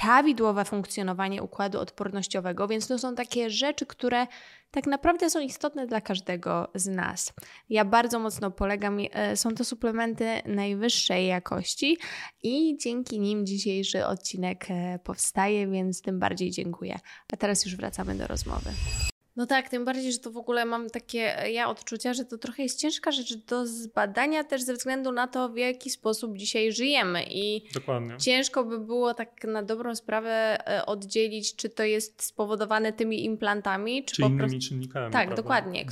prawidłowe 0.00 0.64
funkcjonowanie 0.64 1.42
układu 1.42 1.80
odpornościowego, 1.80 2.68
więc 2.68 2.88
to 2.88 2.98
są 2.98 3.14
takie 3.14 3.50
rzeczy, 3.50 3.86
które 3.86 4.26
tak 4.70 4.86
naprawdę 4.86 5.30
są 5.30 5.40
istotne 5.40 5.86
dla 5.86 6.00
każdego 6.00 6.68
z 6.74 6.86
nas. 6.86 7.32
Ja 7.68 7.84
bardzo 7.84 8.18
mocno 8.18 8.50
polegam, 8.50 8.98
e, 9.12 9.36
są 9.36 9.54
to 9.54 9.64
suplementy 9.64 10.42
najwyższej 10.46 11.26
jakości 11.26 11.98
i 12.42 12.76
dzięki 12.80 13.20
nim 13.20 13.46
dzisiejszy 13.46 14.06
odcinek 14.06 14.66
e, 14.70 14.98
powstaje, 15.04 15.68
więc 15.68 16.02
tym 16.02 16.18
bardziej 16.18 16.50
dziękuję. 16.50 16.98
A 17.32 17.36
teraz 17.36 17.64
już 17.64 17.76
wracamy 17.76 18.14
do 18.14 18.26
rozmowy. 18.26 18.70
No 19.36 19.46
tak, 19.46 19.68
tym 19.68 19.84
bardziej, 19.84 20.12
że 20.12 20.18
to 20.18 20.30
w 20.30 20.36
ogóle 20.36 20.64
mam 20.64 20.90
takie 20.90 21.42
e, 21.42 21.52
ja 21.52 21.68
odczucia, 21.68 22.14
że 22.14 22.24
to 22.24 22.38
trochę 22.38 22.62
jest 22.62 22.80
ciężka 22.80 23.10
rzecz 23.10 23.34
do 23.34 23.66
zbadania 23.66 24.44
też 24.44 24.62
ze 24.62 24.74
względu 24.74 25.12
na 25.12 25.26
to, 25.26 25.48
w 25.48 25.56
jaki 25.56 25.90
sposób 25.90 26.36
dzisiaj 26.36 26.72
żyjemy. 26.72 27.24
I 27.30 27.62
Dokładnie. 27.74 28.16
ciężko 28.18 28.64
by 28.64 28.78
było 28.78 29.14
tak 29.14 29.44
na 29.44 29.62
dobrą 29.62 29.94
sprawę 29.94 30.58
e, 30.68 30.86
oddzielić, 30.86 31.56
czy 31.56 31.68
to 31.68 31.82
jest 31.82 32.22
spowodowane 32.22 32.92
tymi 32.92 33.24
implantami, 33.24 34.04
czy, 34.04 34.14
czy 34.14 34.22
po 34.22 34.28
innymi 34.28 34.40
prostu... 34.40 34.68
czynnikami. 34.68 35.12
Tak, 35.12 35.26
prawda? 35.26 35.42
dokładnie, 35.42 35.80
mhm. 35.80 35.86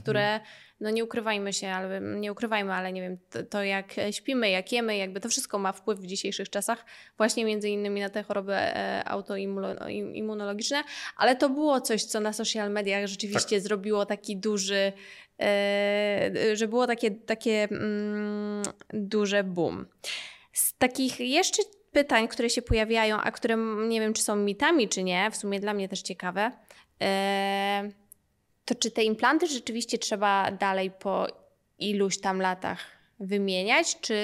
No 0.80 0.90
nie 0.90 1.04
ukrywajmy 1.04 1.52
się, 1.52 1.68
ale 1.68 2.00
nie 2.00 2.32
ukrywajmy, 2.32 2.72
ale 2.72 2.92
nie 2.92 3.02
wiem, 3.02 3.18
to, 3.30 3.42
to, 3.42 3.64
jak 3.64 3.94
śpimy, 4.10 4.50
jak 4.50 4.72
jemy, 4.72 4.96
jakby 4.96 5.20
to 5.20 5.28
wszystko 5.28 5.58
ma 5.58 5.72
wpływ 5.72 5.98
w 5.98 6.06
dzisiejszych 6.06 6.50
czasach, 6.50 6.84
właśnie 7.16 7.44
między 7.44 7.68
innymi 7.68 8.00
na 8.00 8.10
te 8.10 8.22
choroby 8.22 8.54
e, 8.54 9.04
autoimmunologiczne, 9.08 10.84
ale 11.16 11.36
to 11.36 11.50
było 11.50 11.80
coś, 11.80 12.04
co 12.04 12.20
na 12.20 12.32
social 12.32 12.70
mediach 12.70 13.06
rzeczywiście 13.06 13.56
tak. 13.56 13.60
zrobiło 13.60 14.06
taki 14.06 14.36
duży, 14.36 14.92
e, 15.40 16.30
że 16.52 16.68
było 16.68 16.86
takie, 16.86 17.10
takie 17.10 17.68
mm, 17.70 18.62
duże 18.92 19.44
boom. 19.44 19.86
Z 20.52 20.78
takich 20.78 21.20
jeszcze 21.20 21.62
pytań, 21.92 22.28
które 22.28 22.50
się 22.50 22.62
pojawiają, 22.62 23.16
a 23.20 23.30
które 23.30 23.56
nie 23.88 24.00
wiem, 24.00 24.12
czy 24.12 24.22
są 24.22 24.36
mitami, 24.36 24.88
czy 24.88 25.02
nie, 25.02 25.30
w 25.30 25.36
sumie 25.36 25.60
dla 25.60 25.74
mnie 25.74 25.88
też 25.88 26.02
ciekawe. 26.02 26.50
E, 27.02 27.90
to 28.64 28.74
czy 28.74 28.90
te 28.90 29.04
implanty 29.04 29.46
rzeczywiście 29.46 29.98
trzeba 29.98 30.50
dalej 30.50 30.90
po 30.90 31.26
iluś 31.78 32.20
tam 32.20 32.40
latach 32.40 32.78
wymieniać, 33.20 34.00
czy 34.00 34.16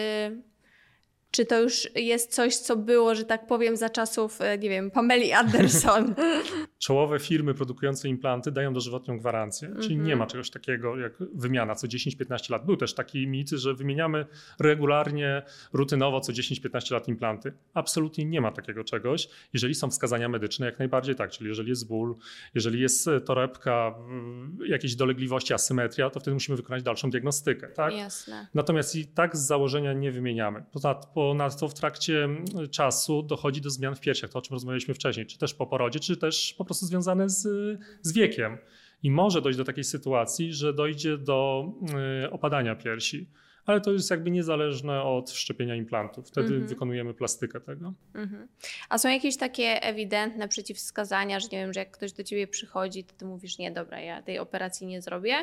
czy 1.30 1.46
to 1.46 1.60
już 1.60 1.88
jest 1.94 2.34
coś, 2.34 2.56
co 2.56 2.76
było, 2.76 3.14
że 3.14 3.24
tak 3.24 3.46
powiem, 3.46 3.76
za 3.76 3.90
czasów, 3.90 4.40
e, 4.40 4.58
nie 4.58 4.68
wiem, 4.68 4.90
Pameli 4.90 5.32
Anderson? 5.32 6.14
Czołowe 6.78 7.18
firmy 7.18 7.54
produkujące 7.54 8.08
implanty 8.08 8.52
dają 8.52 8.72
dożywotnią 8.72 9.18
gwarancję, 9.18 9.68
mm 9.68 9.80
-hmm. 9.80 9.82
czyli 9.82 9.94
nie 9.94 10.00
mhm. 10.00 10.18
ma 10.18 10.26
czegoś 10.26 10.50
takiego 10.50 10.96
jak 10.96 11.12
wymiana 11.34 11.74
co 11.74 11.86
10-15 11.86 12.50
lat. 12.50 12.66
Był 12.66 12.76
też 12.76 12.94
taki 12.94 13.26
mit, 13.26 13.50
że 13.50 13.74
wymieniamy 13.74 14.26
regularnie, 14.60 15.42
rutynowo 15.72 16.20
co 16.20 16.32
10-15 16.32 16.92
lat 16.92 17.08
implanty. 17.08 17.52
Absolutnie 17.74 18.24
nie 18.24 18.40
ma 18.40 18.52
takiego 18.52 18.84
czegoś. 18.84 19.28
Jeżeli 19.52 19.74
są 19.74 19.90
wskazania 19.90 20.28
medyczne, 20.28 20.66
jak 20.66 20.78
najbardziej 20.78 21.14
tak, 21.14 21.30
czyli 21.30 21.48
jeżeli 21.48 21.68
jest 21.68 21.88
ból, 21.88 22.14
jeżeli 22.54 22.80
jest 22.80 23.10
torebka, 23.24 23.94
jakieś 24.66 24.94
dolegliwości, 24.94 25.54
asymetria, 25.54 26.10
to 26.10 26.20
wtedy 26.20 26.34
musimy 26.34 26.56
wykonać 26.56 26.82
dalszą 26.82 27.10
diagnostykę. 27.10 27.68
Tak? 27.68 27.94
Jasne. 27.94 28.46
Natomiast 28.54 28.96
i 28.96 29.06
tak 29.06 29.36
z 29.36 29.40
założenia 29.40 29.92
nie 29.92 30.12
wymieniamy. 30.12 30.64
Poza 30.72 30.94
Ponadto 31.20 31.68
w 31.68 31.74
trakcie 31.74 32.28
czasu 32.70 33.22
dochodzi 33.22 33.60
do 33.60 33.70
zmian 33.70 33.94
w 33.94 34.00
piersiach, 34.00 34.30
to 34.30 34.38
o 34.38 34.42
czym 34.42 34.54
rozmawialiśmy 34.54 34.94
wcześniej, 34.94 35.26
czy 35.26 35.38
też 35.38 35.54
po 35.54 35.66
porodzie, 35.66 36.00
czy 36.00 36.16
też 36.16 36.54
po 36.58 36.64
prostu 36.64 36.86
związane 36.86 37.28
z, 37.28 37.42
z 38.02 38.12
wiekiem. 38.12 38.58
I 39.02 39.10
może 39.10 39.42
dojść 39.42 39.58
do 39.58 39.64
takiej 39.64 39.84
sytuacji, 39.84 40.54
że 40.54 40.74
dojdzie 40.74 41.18
do 41.18 41.64
opadania 42.30 42.74
piersi 42.74 43.28
ale 43.66 43.80
to 43.80 43.92
jest 43.92 44.10
jakby 44.10 44.30
niezależne 44.30 45.02
od 45.02 45.30
wszczepienia 45.30 45.74
implantów. 45.74 46.28
Wtedy 46.28 46.48
mhm. 46.48 46.66
wykonujemy 46.66 47.14
plastykę 47.14 47.60
tego. 47.60 47.92
Mhm. 48.14 48.48
A 48.88 48.98
są 48.98 49.08
jakieś 49.08 49.36
takie 49.36 49.82
ewidentne 49.82 50.48
przeciwwskazania, 50.48 51.40
że 51.40 51.48
nie 51.52 51.58
wiem, 51.58 51.72
że 51.72 51.80
jak 51.80 51.90
ktoś 51.90 52.12
do 52.12 52.24
ciebie 52.24 52.46
przychodzi, 52.46 53.04
to 53.04 53.14
ty 53.14 53.24
mówisz, 53.24 53.58
nie, 53.58 53.70
dobra, 53.70 54.00
ja 54.00 54.22
tej 54.22 54.38
operacji 54.38 54.86
nie 54.86 55.02
zrobię. 55.02 55.34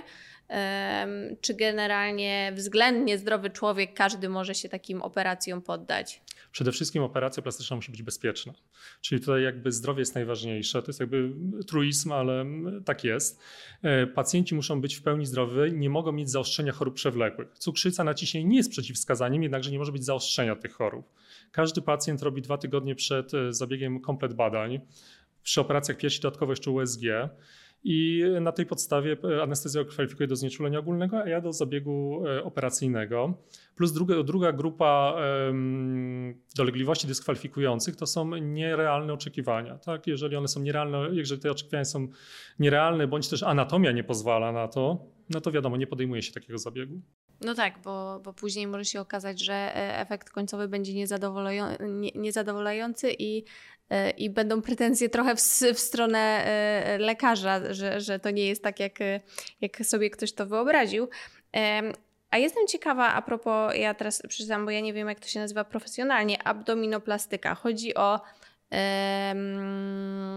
Um, 0.49 1.37
czy 1.41 1.53
generalnie 1.53 2.51
względnie 2.55 3.17
zdrowy 3.17 3.49
człowiek, 3.49 3.93
każdy 3.93 4.29
może 4.29 4.55
się 4.55 4.69
takim 4.69 5.01
operacjom 5.01 5.61
poddać? 5.61 6.21
Przede 6.51 6.71
wszystkim 6.71 7.03
operacja 7.03 7.43
plastyczna 7.43 7.75
musi 7.75 7.91
być 7.91 8.03
bezpieczna. 8.03 8.53
Czyli 9.01 9.21
tutaj 9.21 9.43
jakby 9.43 9.71
zdrowie 9.71 9.99
jest 9.99 10.15
najważniejsze. 10.15 10.81
To 10.81 10.87
jest 10.87 10.99
jakby 10.99 11.33
truizm, 11.67 12.11
ale 12.11 12.45
tak 12.85 13.03
jest. 13.03 13.39
E, 13.81 14.07
pacjenci 14.07 14.55
muszą 14.55 14.81
być 14.81 14.95
w 14.95 15.01
pełni 15.01 15.25
zdrowi, 15.25 15.73
nie 15.73 15.89
mogą 15.89 16.11
mieć 16.11 16.29
zaostrzenia 16.29 16.71
chorób 16.71 16.95
przewlekłych. 16.95 17.47
Cukrzyca 17.57 18.03
na 18.03 18.13
ciśnienie 18.13 18.47
nie 18.47 18.57
jest 18.57 18.71
przeciwwskazaniem, 18.71 19.43
jednakże 19.43 19.71
nie 19.71 19.79
może 19.79 19.91
być 19.91 20.05
zaostrzenia 20.05 20.55
tych 20.55 20.73
chorób. 20.73 21.13
Każdy 21.51 21.81
pacjent 21.81 22.21
robi 22.21 22.41
dwa 22.41 22.57
tygodnie 22.57 22.95
przed 22.95 23.33
e, 23.33 23.53
zabiegiem 23.53 24.01
komplet 24.01 24.33
badań. 24.33 24.79
Przy 25.43 25.61
operacjach 25.61 25.97
piersi 25.97 26.21
dodatkowo 26.21 26.51
jeszcze 26.51 26.71
USG 26.71 27.01
i 27.89 28.23
na 28.41 28.51
tej 28.51 28.65
podstawie 28.65 29.17
e, 29.23 29.43
anestezja 29.43 29.83
kwalifikuje 29.83 30.27
do 30.27 30.35
znieczulenia 30.35 30.79
ogólnego, 30.79 31.17
a 31.17 31.29
ja 31.29 31.41
do 31.41 31.53
zabiegu 31.53 32.23
e, 32.27 32.43
operacyjnego. 32.43 33.33
Plus 33.75 33.93
druga, 33.93 34.23
druga 34.23 34.51
grupa 34.51 35.15
dolegliwości 36.55 37.07
dyskwalifikujących 37.07 37.95
to 37.95 38.07
są 38.07 38.35
nierealne 38.35 39.13
oczekiwania. 39.13 39.77
Tak? 39.77 40.07
Jeżeli 40.07 40.35
one 40.35 40.47
są 40.47 40.61
nierealne, 40.61 41.09
jeżeli 41.11 41.41
te 41.41 41.51
oczekiwania 41.51 41.85
są 41.85 42.07
nierealne, 42.59 43.07
bądź 43.07 43.29
też 43.29 43.43
anatomia 43.43 43.91
nie 43.91 44.03
pozwala 44.03 44.51
na 44.51 44.67
to, 44.67 45.05
no 45.29 45.41
to 45.41 45.51
wiadomo, 45.51 45.77
nie 45.77 45.87
podejmuje 45.87 46.21
się 46.21 46.33
takiego 46.33 46.57
zabiegu. 46.57 47.01
No 47.41 47.55
tak, 47.55 47.79
bo, 47.83 48.19
bo 48.23 48.33
później 48.33 48.67
może 48.67 48.85
się 48.85 49.01
okazać, 49.01 49.43
że 49.43 49.53
e, 49.53 49.99
efekt 49.99 50.29
końcowy 50.29 50.67
będzie 50.67 50.93
niezadowalający 52.15 53.11
i, 53.19 53.43
i 54.17 54.29
będą 54.29 54.61
pretensje 54.61 55.09
trochę 55.09 55.35
w, 55.35 55.39
w 55.73 55.79
stronę 55.79 56.19
e, 56.19 56.97
lekarza, 56.97 57.73
że, 57.73 58.01
że 58.01 58.19
to 58.19 58.29
nie 58.29 58.47
jest 58.47 58.63
tak, 58.63 58.79
jak, 58.79 58.99
jak 59.61 59.77
sobie 59.77 60.09
ktoś 60.09 60.33
to 60.33 60.45
wyobraził. 60.45 61.09
A 62.29 62.37
jestem 62.37 62.67
ciekawa 62.67 63.13
a 63.13 63.21
propos, 63.21 63.75
ja 63.75 63.93
teraz 63.93 64.21
przyznam, 64.27 64.65
bo 64.65 64.71
ja 64.71 64.79
nie 64.79 64.93
wiem, 64.93 65.07
jak 65.07 65.19
to 65.19 65.27
się 65.27 65.39
nazywa 65.39 65.63
profesjonalnie, 65.63 66.43
abdominoplastyka. 66.43 67.55
Chodzi 67.55 67.95
o 67.95 68.21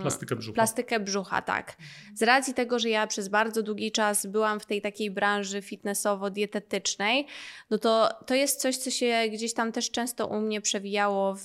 plastykę 0.01 0.37
brzucha. 0.37 0.55
Plastykę 0.55 1.01
brzucha, 1.01 1.43
tak. 1.43 1.77
Z 2.15 2.23
racji 2.23 2.55
tego, 2.55 2.79
że 2.79 2.89
ja 2.89 3.07
przez 3.07 3.29
bardzo 3.29 3.63
długi 3.63 3.93
czas 3.93 4.27
byłam 4.27 4.61
w 4.61 4.67
tej 4.67 4.83
takiej 4.83 5.11
branży 5.11 5.63
fitnessowo-dietetycznej, 5.63 7.25
no 7.71 7.79
to 7.79 8.09
to 8.27 8.35
jest 8.35 8.61
coś, 8.61 8.77
co 8.77 8.91
się 8.91 9.23
gdzieś 9.33 9.55
tam 9.55 9.73
też 9.73 9.91
często 9.91 10.27
u 10.27 10.41
mnie 10.41 10.61
przewijało 10.61 11.35
w, 11.35 11.45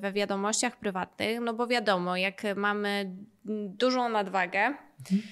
we 0.00 0.12
wiadomościach 0.12 0.76
prywatnych, 0.76 1.40
no 1.40 1.54
bo 1.54 1.66
wiadomo, 1.66 2.16
jak 2.16 2.42
mamy 2.56 3.10
dużą 3.78 4.08
nadwagę, 4.08 4.58
mhm 4.60 5.22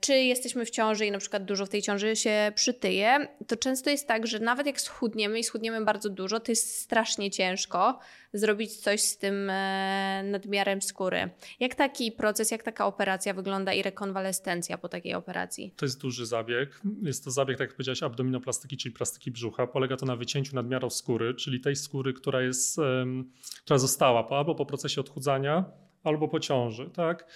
czy 0.00 0.14
jesteśmy 0.14 0.64
w 0.64 0.70
ciąży 0.70 1.06
i 1.06 1.10
na 1.10 1.18
przykład 1.18 1.44
dużo 1.44 1.66
w 1.66 1.68
tej 1.68 1.82
ciąży 1.82 2.16
się 2.16 2.52
przytyje, 2.54 3.28
to 3.46 3.56
często 3.56 3.90
jest 3.90 4.08
tak, 4.08 4.26
że 4.26 4.38
nawet 4.38 4.66
jak 4.66 4.80
schudniemy 4.80 5.38
i 5.38 5.44
schudniemy 5.44 5.84
bardzo 5.84 6.08
dużo, 6.08 6.40
to 6.40 6.52
jest 6.52 6.80
strasznie 6.80 7.30
ciężko 7.30 7.98
zrobić 8.32 8.76
coś 8.76 9.00
z 9.00 9.18
tym 9.18 9.50
e, 9.50 10.22
nadmiarem 10.24 10.82
skóry. 10.82 11.30
Jak 11.60 11.74
taki 11.74 12.12
proces, 12.12 12.50
jak 12.50 12.62
taka 12.62 12.86
operacja 12.86 13.34
wygląda 13.34 13.72
i 13.72 13.82
rekonwalescencja 13.82 14.78
po 14.78 14.88
takiej 14.88 15.14
operacji? 15.14 15.74
To 15.76 15.84
jest 15.84 16.00
duży 16.00 16.26
zabieg. 16.26 16.80
Jest 17.02 17.24
to 17.24 17.30
zabieg, 17.30 17.58
tak 17.58 17.68
jak 17.68 17.76
powiedziałeś, 17.76 18.02
abdominoplastyki, 18.02 18.76
czyli 18.76 18.94
plastyki 18.94 19.30
brzucha. 19.30 19.66
Polega 19.66 19.96
to 19.96 20.06
na 20.06 20.16
wycięciu 20.16 20.56
nadmiaru 20.56 20.90
skóry, 20.90 21.34
czyli 21.34 21.60
tej 21.60 21.76
skóry, 21.76 22.12
która 22.12 22.42
jest, 22.42 22.76
która 23.64 23.78
została 23.78 24.28
albo 24.30 24.54
po 24.54 24.66
procesie 24.66 25.00
odchudzania, 25.00 25.64
albo 26.04 26.28
po 26.28 26.40
ciąży. 26.40 26.90
Tak? 26.90 27.26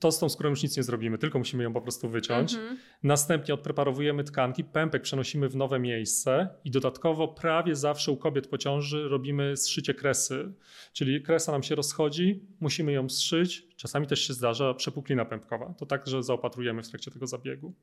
To 0.00 0.12
z 0.12 0.18
tą 0.18 0.28
skórą 0.28 0.50
już 0.50 0.62
nic 0.62 0.76
nie 0.76 0.82
zrobimy, 0.82 1.18
tylko 1.18 1.38
musimy 1.38 1.64
ją 1.64 1.72
po 1.72 1.80
prostu 1.80 2.08
wyciąć. 2.08 2.54
Mhm. 2.54 2.78
Następnie 3.02 3.54
odpreparowujemy 3.54 4.24
tkanki, 4.24 4.64
pępek 4.64 5.02
przenosimy 5.02 5.48
w 5.48 5.56
nowe 5.56 5.78
miejsce 5.78 6.48
i 6.64 6.70
dodatkowo 6.70 7.28
prawie 7.28 7.76
zawsze 7.76 8.12
u 8.12 8.16
kobiet 8.16 8.46
po 8.46 8.58
ciąży 8.58 9.08
robimy 9.08 9.56
zszycie 9.56 9.94
kresy. 9.94 10.52
Czyli 10.92 11.22
kresa 11.22 11.52
nam 11.52 11.62
się 11.62 11.74
rozchodzi, 11.74 12.40
musimy 12.60 12.92
ją 12.92 13.08
zszyć. 13.08 13.70
Czasami 13.76 14.06
też 14.06 14.26
się 14.26 14.32
zdarza 14.32 14.74
przepuklina 14.74 15.24
pępkowa. 15.24 15.74
To 15.78 15.86
także 15.86 16.22
zaopatrujemy 16.22 16.82
w 16.82 16.88
trakcie 16.88 17.10
tego 17.10 17.26
zabiegu. 17.26 17.74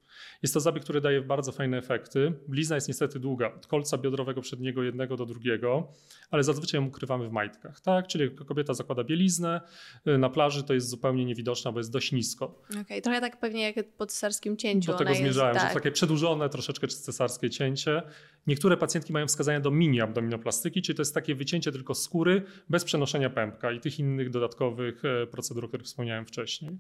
Jest 0.42 0.54
to 0.54 0.60
zabieg, 0.60 0.84
który 0.84 1.02
daje 1.02 1.22
bardzo 1.22 1.52
fajne 1.52 1.78
efekty. 1.78 2.34
Blizna 2.48 2.76
jest 2.76 2.88
niestety 2.88 3.20
długa, 3.20 3.54
od 3.56 3.68
kolca 3.68 3.98
biodrowego 3.98 4.42
przedniego 4.42 4.84
jednego 4.84 5.16
do 5.16 5.26
drugiego, 5.26 5.88
ale 6.32 6.44
zazwyczaj 6.44 6.82
ją 6.82 6.88
ukrywamy 6.88 7.30
w 7.30 7.32
majtkach. 7.32 7.82
Tak? 7.82 8.08
Czyli 8.08 8.32
kobieta 8.32 8.74
zakłada 8.74 9.04
bieliznę, 9.04 9.62
y, 10.08 10.18
na 10.18 10.30
plaży 10.30 10.64
to 10.64 10.74
jest 10.74 10.90
zupełnie 10.90 11.26
niewidoczna, 11.26 11.72
bo 11.72 11.80
jest 11.80 11.92
dość 11.92 12.12
nisko. 12.12 12.62
Okej, 12.70 12.82
okay, 12.82 13.02
trochę 13.02 13.22
tak 13.22 13.40
pewnie 13.40 13.62
jak 13.62 13.92
po 13.98 14.06
cesarskim 14.06 14.58
cięciu. 14.58 14.92
Do 14.92 14.98
tego 15.08 15.20
zmierzałem, 15.20 15.54
jest, 15.54 15.66
tak. 15.66 15.74
że 15.74 15.80
takie 15.80 15.92
przedłużone 15.92 16.50
troszeczkę 16.50 16.88
cesarskie 16.88 17.50
cięcie. 17.50 18.02
Niektóre 18.48 18.78
pacjentki 18.78 19.14
mają 19.14 19.28
wskazania 19.28 19.60
do 19.60 19.72
mini 19.72 20.02
abdominoplastyki, 20.02 20.82
czyli 20.82 20.96
to 20.96 21.02
jest 21.02 21.14
takie 21.14 21.36
wycięcie 21.36 21.72
tylko 21.72 21.96
skóry 21.96 22.44
bez 22.70 22.84
przenoszenia 22.84 23.30
pępka 23.30 23.72
i 23.72 23.80
tych 23.80 24.00
innych 24.00 24.30
dodatkowych 24.30 25.06
e, 25.06 25.28
procedur, 25.28 25.66
o 25.66 25.68
których 25.68 25.86
wspomniałem 25.86 26.26
wcześniej. 26.26 26.72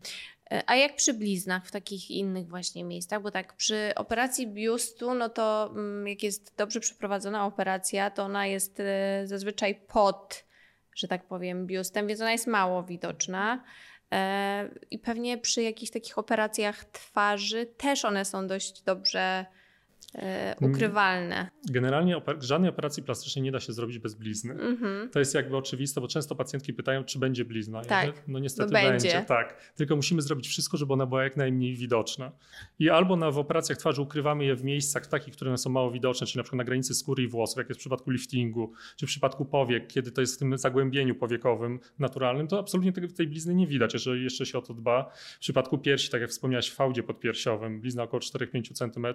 E, 0.51 0.63
a 0.67 0.75
jak 0.75 0.95
przy 0.95 1.13
bliznach 1.13 1.67
w 1.67 1.71
takich 1.71 2.11
innych 2.11 2.47
właśnie 2.47 2.83
miejscach? 2.83 3.21
Bo 3.21 3.31
tak 3.31 3.55
przy 3.55 3.91
operacji 3.95 4.47
biustu, 4.47 5.13
no 5.13 5.29
to 5.29 5.71
mm, 5.75 6.07
jak 6.07 6.23
jest 6.23 6.57
dobrze 6.57 6.79
przeprowadzona 6.79 7.45
operacja, 7.45 8.11
to 8.11 8.23
ona 8.23 8.47
jest 8.47 8.79
e, 8.79 9.21
zazwyczaj 9.25 9.81
pod, 9.87 10.45
że 10.95 11.07
tak 11.07 11.27
powiem, 11.27 11.67
biustem, 11.67 12.07
więc 12.07 12.21
ona 12.21 12.31
jest 12.31 12.47
mało 12.47 12.83
widoczna. 12.83 13.63
I 14.91 14.99
pewnie 14.99 15.37
przy 15.37 15.63
jakichś 15.63 15.91
takich 15.91 16.17
operacjach 16.17 16.85
twarzy 16.85 17.65
też 17.65 18.05
one 18.05 18.25
są 18.25 18.47
dość 18.47 18.81
dobrze 18.81 19.19
E, 19.19 19.56
ukrywalne. 20.61 21.49
Generalnie 21.69 22.21
żadnej 22.39 22.69
operacji 22.69 23.03
plastycznej 23.03 23.43
nie 23.43 23.51
da 23.51 23.59
się 23.59 23.73
zrobić 23.73 23.99
bez 23.99 24.15
blizny. 24.15 24.53
Mm 24.53 24.77
-hmm. 24.77 25.09
To 25.09 25.19
jest 25.19 25.35
jakby 25.35 25.57
oczywiste, 25.57 26.01
bo 26.01 26.07
często 26.07 26.35
pacjentki 26.35 26.73
pytają, 26.73 27.03
czy 27.03 27.19
będzie 27.19 27.45
blizna. 27.45 27.81
Tak. 27.81 28.23
No 28.27 28.39
niestety 28.39 28.73
no 28.73 28.79
będzie. 28.79 28.89
będzie. 28.91 29.25
Tak. 29.27 29.73
Tylko 29.75 29.95
musimy 29.95 30.21
zrobić 30.21 30.47
wszystko, 30.47 30.77
żeby 30.77 30.93
ona 30.93 31.05
była 31.05 31.23
jak 31.23 31.37
najmniej 31.37 31.75
widoczna. 31.75 32.31
I 32.79 32.89
albo 32.89 33.15
na, 33.15 33.31
w 33.31 33.37
operacjach 33.37 33.77
twarzy 33.77 34.01
ukrywamy 34.01 34.45
je 34.45 34.55
w 34.55 34.63
miejscach 34.63 35.07
takich, 35.07 35.33
które 35.33 35.57
są 35.57 35.69
mało 35.69 35.91
widoczne, 35.91 36.27
czyli 36.27 36.37
na 36.37 36.43
przykład 36.43 36.57
na 36.57 36.63
granicy 36.63 36.95
skóry 36.95 37.23
i 37.23 37.27
włosów, 37.27 37.57
jak 37.57 37.69
jest 37.69 37.79
w 37.79 37.81
przypadku 37.81 38.11
liftingu, 38.11 38.73
czy 38.95 39.05
w 39.05 39.09
przypadku 39.09 39.45
powiek, 39.45 39.87
kiedy 39.87 40.11
to 40.11 40.21
jest 40.21 40.35
w 40.35 40.39
tym 40.39 40.57
zagłębieniu 40.57 41.15
powiekowym 41.15 41.79
naturalnym, 41.99 42.47
to 42.47 42.59
absolutnie 42.59 42.91
tej, 42.91 43.13
tej 43.13 43.27
blizny 43.27 43.55
nie 43.55 43.67
widać, 43.67 43.93
jeżeli 43.93 44.23
jeszcze 44.23 44.45
się 44.45 44.57
o 44.57 44.61
to 44.61 44.73
dba. 44.73 45.11
W 45.35 45.39
przypadku 45.39 45.77
piersi, 45.77 46.09
tak 46.09 46.21
jak 46.21 46.29
wspomniałeś, 46.29 46.69
w 46.69 46.75
fałdzie 46.75 47.03
podpiersiowym, 47.03 47.81
blizna 47.81 48.03
około 48.03 48.21
4-5 48.21 48.73
cm, 48.73 49.07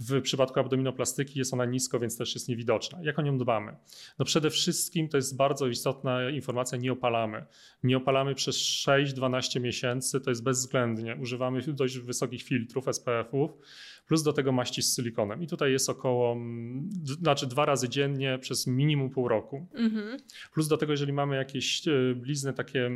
w 0.00 0.22
przypadku 0.22 0.60
abdominoplastyki 0.60 1.38
jest 1.38 1.54
ona 1.54 1.64
nisko, 1.64 2.00
więc 2.00 2.18
też 2.18 2.34
jest 2.34 2.48
niewidoczna. 2.48 2.98
Jak 3.02 3.18
o 3.18 3.22
nią 3.22 3.38
dbamy? 3.38 3.76
No 4.18 4.24
przede 4.24 4.50
wszystkim 4.50 5.08
to 5.08 5.16
jest 5.16 5.36
bardzo 5.36 5.66
istotna 5.66 6.30
informacja, 6.30 6.78
nie 6.78 6.92
opalamy. 6.92 7.44
Nie 7.82 7.96
opalamy 7.96 8.34
przez 8.34 8.56
6-12 8.56 9.60
miesięcy, 9.60 10.20
to 10.20 10.30
jest 10.30 10.42
bezwzględnie. 10.42 11.16
Używamy 11.20 11.62
dość 11.62 11.98
wysokich 11.98 12.42
filtrów 12.42 12.84
SPF-ów, 12.92 13.50
plus 14.06 14.22
do 14.22 14.32
tego 14.32 14.52
maści 14.52 14.82
z 14.82 14.96
silikonem. 14.96 15.42
I 15.42 15.46
tutaj 15.46 15.72
jest 15.72 15.90
około, 15.90 16.36
znaczy 17.04 17.46
dwa 17.46 17.64
razy 17.64 17.88
dziennie 17.88 18.38
przez 18.38 18.66
minimum 18.66 19.10
pół 19.10 19.28
roku. 19.28 19.66
Mhm. 19.74 20.18
Plus 20.52 20.68
do 20.68 20.76
tego, 20.76 20.92
jeżeli 20.92 21.12
mamy 21.12 21.36
jakieś 21.36 21.88
e, 21.88 22.14
blizny 22.14 22.52
takie 22.52 22.90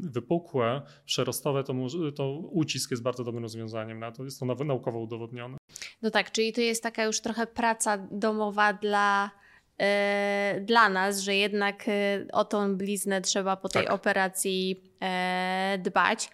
wypukłe, 0.00 0.82
przerostowe, 1.06 1.64
to, 1.64 1.74
to 2.16 2.30
ucisk 2.38 2.90
jest 2.90 3.02
bardzo 3.02 3.24
dobrym 3.24 3.42
rozwiązaniem 3.42 3.98
na 3.98 4.12
to. 4.12 4.24
Jest 4.24 4.40
to 4.40 4.46
naukowo 4.46 4.98
udowodnione. 4.98 5.58
No 6.02 6.10
tak, 6.10 6.32
czyli 6.32 6.52
to 6.52 6.60
jest 6.60 6.82
taka 6.82 7.04
już 7.04 7.20
trochę 7.20 7.46
praca 7.46 7.98
domowa 8.10 8.72
dla, 8.72 9.30
yy, 9.78 9.86
dla 10.60 10.88
nas, 10.88 11.18
że 11.18 11.34
jednak 11.34 11.86
yy, 11.86 12.26
o 12.32 12.44
tą 12.44 12.76
bliznę 12.76 13.20
trzeba 13.20 13.56
po 13.56 13.68
tej 13.68 13.84
tak. 13.84 13.94
operacji 13.94 14.82
yy, 15.72 15.78
dbać. 15.78 16.30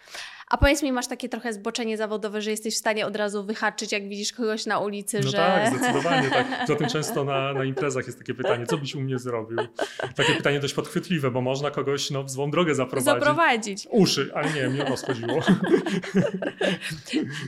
A 0.50 0.56
powiedz 0.56 0.82
mi, 0.82 0.92
masz 0.92 1.06
takie 1.06 1.28
trochę 1.28 1.52
zboczenie 1.52 1.96
zawodowe, 1.96 2.42
że 2.42 2.50
jesteś 2.50 2.74
w 2.74 2.78
stanie 2.78 3.06
od 3.06 3.16
razu 3.16 3.44
wyhaczyć, 3.44 3.92
jak 3.92 4.08
widzisz 4.08 4.32
kogoś 4.32 4.66
na 4.66 4.78
ulicy, 4.78 5.20
no 5.24 5.30
że... 5.30 5.36
tak, 5.36 5.76
zdecydowanie 5.76 6.30
tak. 6.30 6.46
Zatem 6.68 6.88
często 6.88 7.24
na, 7.24 7.52
na 7.52 7.64
imprezach 7.64 8.06
jest 8.06 8.18
takie 8.18 8.34
pytanie, 8.34 8.66
co 8.66 8.78
byś 8.78 8.94
u 8.94 9.00
mnie 9.00 9.18
zrobił? 9.18 9.58
Takie 10.16 10.34
pytanie 10.34 10.60
dość 10.60 10.74
podchwytliwe, 10.74 11.30
bo 11.30 11.40
można 11.40 11.70
kogoś 11.70 12.10
no, 12.10 12.24
w 12.24 12.30
złą 12.30 12.50
drogę 12.50 12.74
zaprowadzić. 12.74 13.22
Zaprowadzić. 13.22 13.88
Uszy, 13.90 14.30
ale 14.34 14.52
nie, 14.52 14.68
mnie 14.68 14.86
o 14.86 14.96
chodziło. 14.96 15.40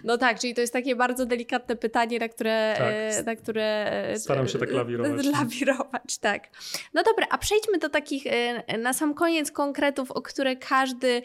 No 0.04 0.18
tak, 0.18 0.40
czyli 0.40 0.54
to 0.54 0.61
jest 0.61 0.72
takie 0.72 0.96
bardzo 0.96 1.26
delikatne 1.26 1.76
pytanie, 1.76 2.18
na 2.18 2.28
które... 2.28 2.74
Tak. 2.78 2.92
E, 2.92 3.22
na 3.22 3.37
które 3.37 3.92
e, 3.92 4.18
Staram 4.18 4.48
się 4.48 4.59
tak 4.59 4.70
lawirować. 4.70 5.26
Lawirować, 5.40 6.18
tak. 6.20 6.48
No 6.94 7.02
dobra, 7.02 7.26
a 7.30 7.38
przejdźmy 7.38 7.78
do 7.78 7.88
takich 7.88 8.26
e, 8.26 8.78
na 8.78 8.92
sam 8.92 9.14
koniec 9.14 9.52
konkretów, 9.52 10.11
o 10.11 10.22
które 10.22 10.56
każdy, 10.56 11.22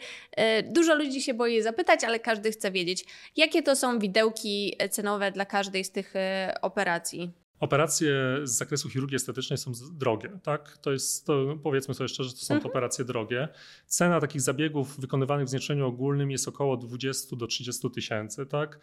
dużo 0.64 0.94
ludzi 0.94 1.22
się 1.22 1.34
boi 1.34 1.61
zapytać, 1.62 2.04
ale 2.04 2.20
każdy 2.20 2.52
chce 2.52 2.70
wiedzieć, 2.70 3.04
jakie 3.36 3.62
to 3.62 3.76
są 3.76 3.98
widełki 3.98 4.76
cenowe 4.90 5.32
dla 5.32 5.44
każdej 5.44 5.84
z 5.84 5.90
tych 5.90 6.16
e, 6.16 6.54
operacji. 6.62 7.32
Operacje 7.60 8.14
z 8.42 8.50
zakresu 8.50 8.88
chirurgii 8.88 9.16
estetycznej 9.16 9.58
są 9.58 9.72
drogie, 9.92 10.38
tak? 10.42 10.78
To 10.78 10.92
jest, 10.92 11.26
to 11.26 11.58
powiedzmy 11.62 11.94
sobie 11.94 12.08
szczerze, 12.08 12.30
to 12.30 12.36
są 12.36 12.60
to 12.60 12.68
operacje 12.68 13.04
drogie. 13.04 13.48
Cena 13.86 14.20
takich 14.20 14.40
zabiegów 14.40 15.00
wykonywanych 15.00 15.46
w 15.46 15.48
znieczeniu 15.48 15.86
ogólnym 15.86 16.30
jest 16.30 16.48
około 16.48 16.76
20 16.76 17.36
do 17.36 17.46
30 17.46 17.90
tysięcy, 17.90 18.46
tak? 18.46 18.80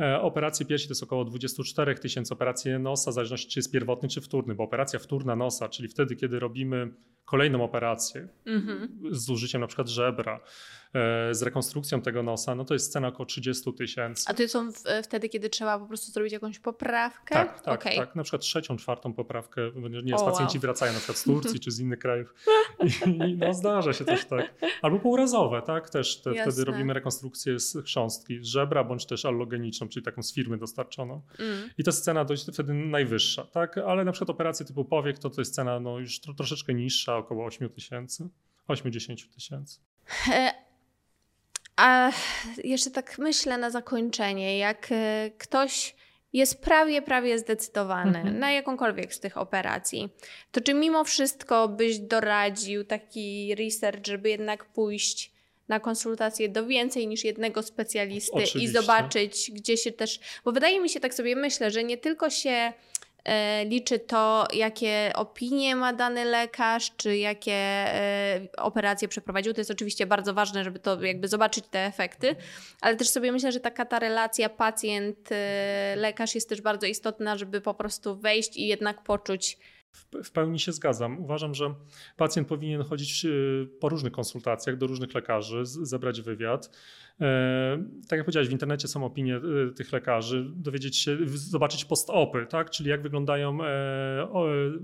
E, 0.00 0.20
operacje 0.20 0.66
piersi 0.66 0.86
to 0.86 0.90
jest 0.90 1.02
około 1.02 1.24
24 1.24 1.94
tysięcy, 1.94 2.34
operacje 2.34 2.78
nosa, 2.78 3.10
w 3.10 3.14
zależności 3.14 3.48
czy 3.50 3.58
jest 3.58 3.72
pierwotny 3.72 4.08
czy 4.08 4.20
wtórny, 4.20 4.54
bo 4.54 4.64
operacja 4.64 4.98
wtórna 4.98 5.36
nosa, 5.36 5.68
czyli 5.68 5.88
wtedy, 5.88 6.16
kiedy 6.16 6.40
robimy 6.40 6.92
kolejną 7.24 7.64
operację 7.64 8.28
z 9.10 9.30
użyciem 9.30 9.60
na 9.60 9.66
przykład 9.66 9.88
żebra, 9.88 10.40
z 11.32 11.42
rekonstrukcją 11.42 12.02
tego 12.02 12.22
nosa, 12.22 12.54
no 12.54 12.64
to 12.64 12.74
jest 12.74 12.92
cena 12.92 13.08
około 13.08 13.26
30 13.26 13.72
tysięcy. 13.72 14.24
A 14.26 14.34
to 14.34 14.48
są 14.48 14.72
w, 14.72 14.86
e, 14.86 15.02
wtedy, 15.02 15.28
kiedy 15.28 15.50
trzeba 15.50 15.78
po 15.78 15.86
prostu 15.86 16.12
zrobić 16.12 16.32
jakąś 16.32 16.58
poprawkę? 16.58 17.34
Tak, 17.34 17.60
tak, 17.60 17.80
Okej. 17.80 17.96
tak. 17.96 18.14
Na 18.14 18.22
przykład 18.22 18.42
trzecią, 18.42 18.76
czwartą 18.76 19.12
poprawkę. 19.12 19.60
Nie, 20.04 20.16
O, 20.16 20.24
pacjenci 20.24 20.58
wow. 20.58 20.60
wracają 20.60 20.92
na 20.92 20.98
przykład 20.98 21.18
z 21.18 21.24
Turcji 21.24 21.60
czy 21.64 21.70
z 21.70 21.80
innych 21.80 21.98
krajów. 21.98 22.34
I, 23.06 23.36
no 23.36 23.54
zdarza 23.54 23.92
się 23.92 24.04
też 24.04 24.24
tak. 24.24 24.54
Albo 24.82 24.98
półrazowe, 24.98 25.62
tak? 25.62 25.90
Też 25.90 26.20
te, 26.20 26.34
wtedy 26.34 26.64
robimy 26.64 26.94
rekonstrukcję 26.94 27.60
z 27.60 27.76
chrząstki, 27.84 28.38
z 28.40 28.46
żebra, 28.46 28.84
bądź 28.84 29.06
też 29.06 29.24
allogeniczną, 29.24 29.88
czyli 29.88 30.04
taką 30.04 30.22
z 30.22 30.34
firmy 30.34 30.58
dostarczoną. 30.58 31.22
Mm. 31.38 31.70
I 31.78 31.84
to 31.84 31.90
jest 31.90 32.04
cena 32.04 32.24
dość 32.24 32.46
wtedy 32.52 32.74
najwyższa, 32.74 33.44
tak? 33.44 33.78
Ale 33.78 34.04
na 34.04 34.12
przykład 34.12 34.30
operacje 34.30 34.66
typu 34.66 34.84
powiek, 34.84 35.18
to 35.18 35.30
to 35.30 35.40
jest 35.40 35.54
cena 35.54 35.80
no, 35.80 35.98
już 35.98 36.20
tro, 36.20 36.34
troszeczkę 36.34 36.74
niższa, 36.74 37.16
około 37.16 37.46
8 37.46 37.68
tysięcy, 37.68 38.28
8-10 38.68 39.34
tysięcy. 39.34 39.80
A 41.76 42.10
jeszcze 42.64 42.90
tak 42.90 43.18
myślę 43.18 43.58
na 43.58 43.70
zakończenie, 43.70 44.58
jak 44.58 44.88
e, 44.90 45.30
ktoś 45.38 45.94
jest 46.32 46.62
prawie, 46.62 47.02
prawie 47.02 47.38
zdecydowany 47.38 48.18
Mhm. 48.18 48.38
na 48.38 48.52
jakąkolwiek 48.52 49.14
z 49.14 49.20
tych 49.20 49.36
operacji, 49.36 50.08
to 50.52 50.60
czy 50.60 50.74
mimo 50.74 51.04
wszystko 51.04 51.68
byś 51.68 51.98
doradził 51.98 52.84
taki 52.84 53.54
research, 53.54 54.06
żeby 54.06 54.30
jednak 54.30 54.64
pójść 54.64 55.32
na 55.68 55.80
konsultację 55.80 56.48
do 56.48 56.66
więcej 56.66 57.06
niż 57.06 57.24
jednego 57.24 57.62
specjalisty 57.62 58.40
i 58.40 58.44
Oczywiście. 58.44 58.80
zobaczyć, 58.80 59.50
gdzie 59.54 59.76
się 59.76 59.92
też. 59.92 60.20
Bo 60.44 60.52
wydaje 60.52 60.80
mi 60.80 60.88
się, 60.88 61.00
tak 61.00 61.14
sobie 61.14 61.36
myślę, 61.36 61.70
że 61.70 61.84
nie 61.84 61.96
tylko 61.98 62.30
się 62.30 62.72
liczy 63.64 63.98
to, 63.98 64.46
jakie 64.52 65.12
opinie 65.14 65.76
ma 65.76 65.92
dany 65.92 66.24
lekarz, 66.24 66.92
czy 66.96 67.16
jakie 67.16 67.52
e, 67.52 68.40
operacje 68.56 69.08
przeprowadził. 69.08 69.52
To 69.52 69.60
jest 69.60 69.70
oczywiście 69.70 70.06
bardzo 70.06 70.34
ważne, 70.34 70.64
żeby 70.64 70.78
to 70.78 71.02
jakby 71.02 71.28
zobaczyć 71.28 71.64
te 71.70 71.86
efekty, 71.86 72.36
ale 72.80 72.96
też 72.96 73.08
sobie 73.08 73.32
myślę, 73.32 73.52
że 73.52 73.60
taka 73.60 73.84
ta 73.84 73.98
relacja 73.98 74.48
pacjent-lekarz 74.48 76.34
jest 76.34 76.48
też 76.48 76.60
bardzo 76.60 76.86
istotna, 76.86 77.36
żeby 77.36 77.60
po 77.60 77.74
prostu 77.74 78.16
wejść 78.16 78.56
i 78.56 78.66
jednak 78.66 79.02
poczuć. 79.02 79.58
W- 80.24 80.30
pełni 80.30 80.58
się 80.58 80.72
zgadzam. 80.72 81.20
Uważam, 81.20 81.54
że 81.54 81.74
pacjent 82.16 82.48
powinien 82.48 82.82
chodzić 82.82 83.24
y, 83.24 83.68
po 83.80 83.88
różnych 83.88 84.12
konsultacjach 84.12 84.76
do 84.76 84.86
różnych 84.86 85.14
lekarzy, 85.14 85.60
zebrać 85.66 86.20
wywiad. 86.22 86.70
E, 87.20 87.84
Tak 88.08 88.16
jak 88.16 88.24
powiedziałeś, 88.26 88.48
w 88.48 88.52
internecie 88.52 88.88
są 88.88 89.04
opinie 89.04 89.36
y, 89.36 89.72
tych 89.74 89.92
lekarzy, 89.92 90.46
dowiedzieć 90.56 90.96
się, 90.98 91.16
zobaczyć 91.26 91.84
post-opy, 91.84 92.46
tak? 92.46 92.70
czyli 92.70 92.90
jak 92.90 93.02
wyglądają 93.02 93.64
e, 93.64 93.68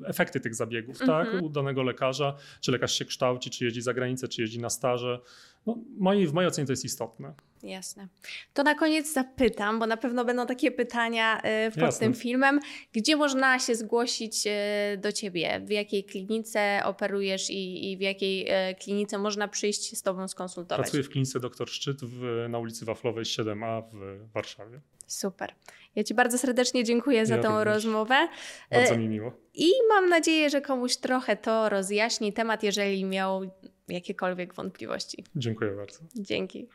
efekty 0.07 0.40
tych 0.40 0.55
zabiegów 0.55 0.98
tak? 0.98 1.27
Mhm. 1.27 1.44
u 1.44 1.48
danego 1.48 1.83
lekarza, 1.83 2.35
czy 2.61 2.72
lekarz 2.72 2.92
się 2.98 3.05
kształci, 3.05 3.51
czy 3.51 3.64
jeździ 3.64 3.81
za 3.83 3.94
granicę, 3.94 4.29
czy 4.29 4.40
jeździ 4.40 4.59
na 4.61 4.70
staże. 4.70 5.20
No, 5.66 5.79
moi, 5.98 6.27
w 6.27 6.33
mojej 6.33 6.48
ocenie 6.48 6.66
to 6.66 6.72
jest 6.72 6.85
istotne. 6.85 7.35
Jasne. 7.62 8.09
To 8.55 8.62
na 8.62 8.75
koniec 8.75 9.12
zapytam, 9.12 9.79
bo 9.79 9.87
na 9.87 9.96
pewno 9.96 10.25
będą 10.25 10.46
takie 10.46 10.70
pytania 10.70 11.40
e, 11.42 11.70
pod 11.70 11.81
Jasne. 11.83 12.01
tym 12.07 12.14
filmem. 12.14 12.61
Gdzie 12.92 13.16
można 13.16 13.59
się 13.59 13.75
zgłosić 13.75 14.46
e, 14.46 14.96
do 15.01 15.12
ciebie? 15.12 15.61
W 15.64 15.70
jakiej 15.70 16.05
klinice 16.05 16.81
operujesz 16.85 17.51
i, 17.51 17.92
i 17.92 17.96
w 17.96 18.01
jakiej 18.01 18.46
e, 18.48 18.75
klinice 18.75 19.18
można 19.18 19.48
przyjść 19.48 19.98
z 19.98 20.03
tobą 20.03 20.29
skonsultować? 20.29 20.85
Pracuję 20.85 21.03
w 21.03 21.09
klinice 21.09 21.40
Dr 21.40 21.68
Szczyt 21.70 22.05
w, 22.05 22.46
na 22.48 22.59
ulicy 22.59 22.85
Waflowej 22.85 23.25
7A 23.25 23.83
w 23.92 24.33
Warszawie. 24.33 24.81
Super. 25.07 25.55
Ja 25.94 26.05
Ci 26.05 26.14
bardzo 26.14 26.38
serdecznie 26.38 26.85
dziękuję 26.85 27.27
za 27.27 27.37
Ja 27.37 27.42
tą 27.42 27.48
również. 27.48 27.75
rozmowę. 27.75 28.29
Bardzo 28.70 28.96
mi 28.96 29.09
miło. 29.09 29.33
I 29.55 29.70
mam 29.88 30.09
nadzieję, 30.09 30.51
że 30.51 30.61
komuś 30.61 30.96
trochę 30.96 31.37
to 31.37 31.68
rozjaśni 31.68 32.33
temat, 32.33 32.62
jeżeli 32.62 33.05
miał 33.05 33.51
jakiekolwiek 33.92 34.55
wątpliwości. 34.55 35.24
Dziękuję 35.37 35.70
bardzo. 35.76 35.98
Dzięki. 36.16 36.68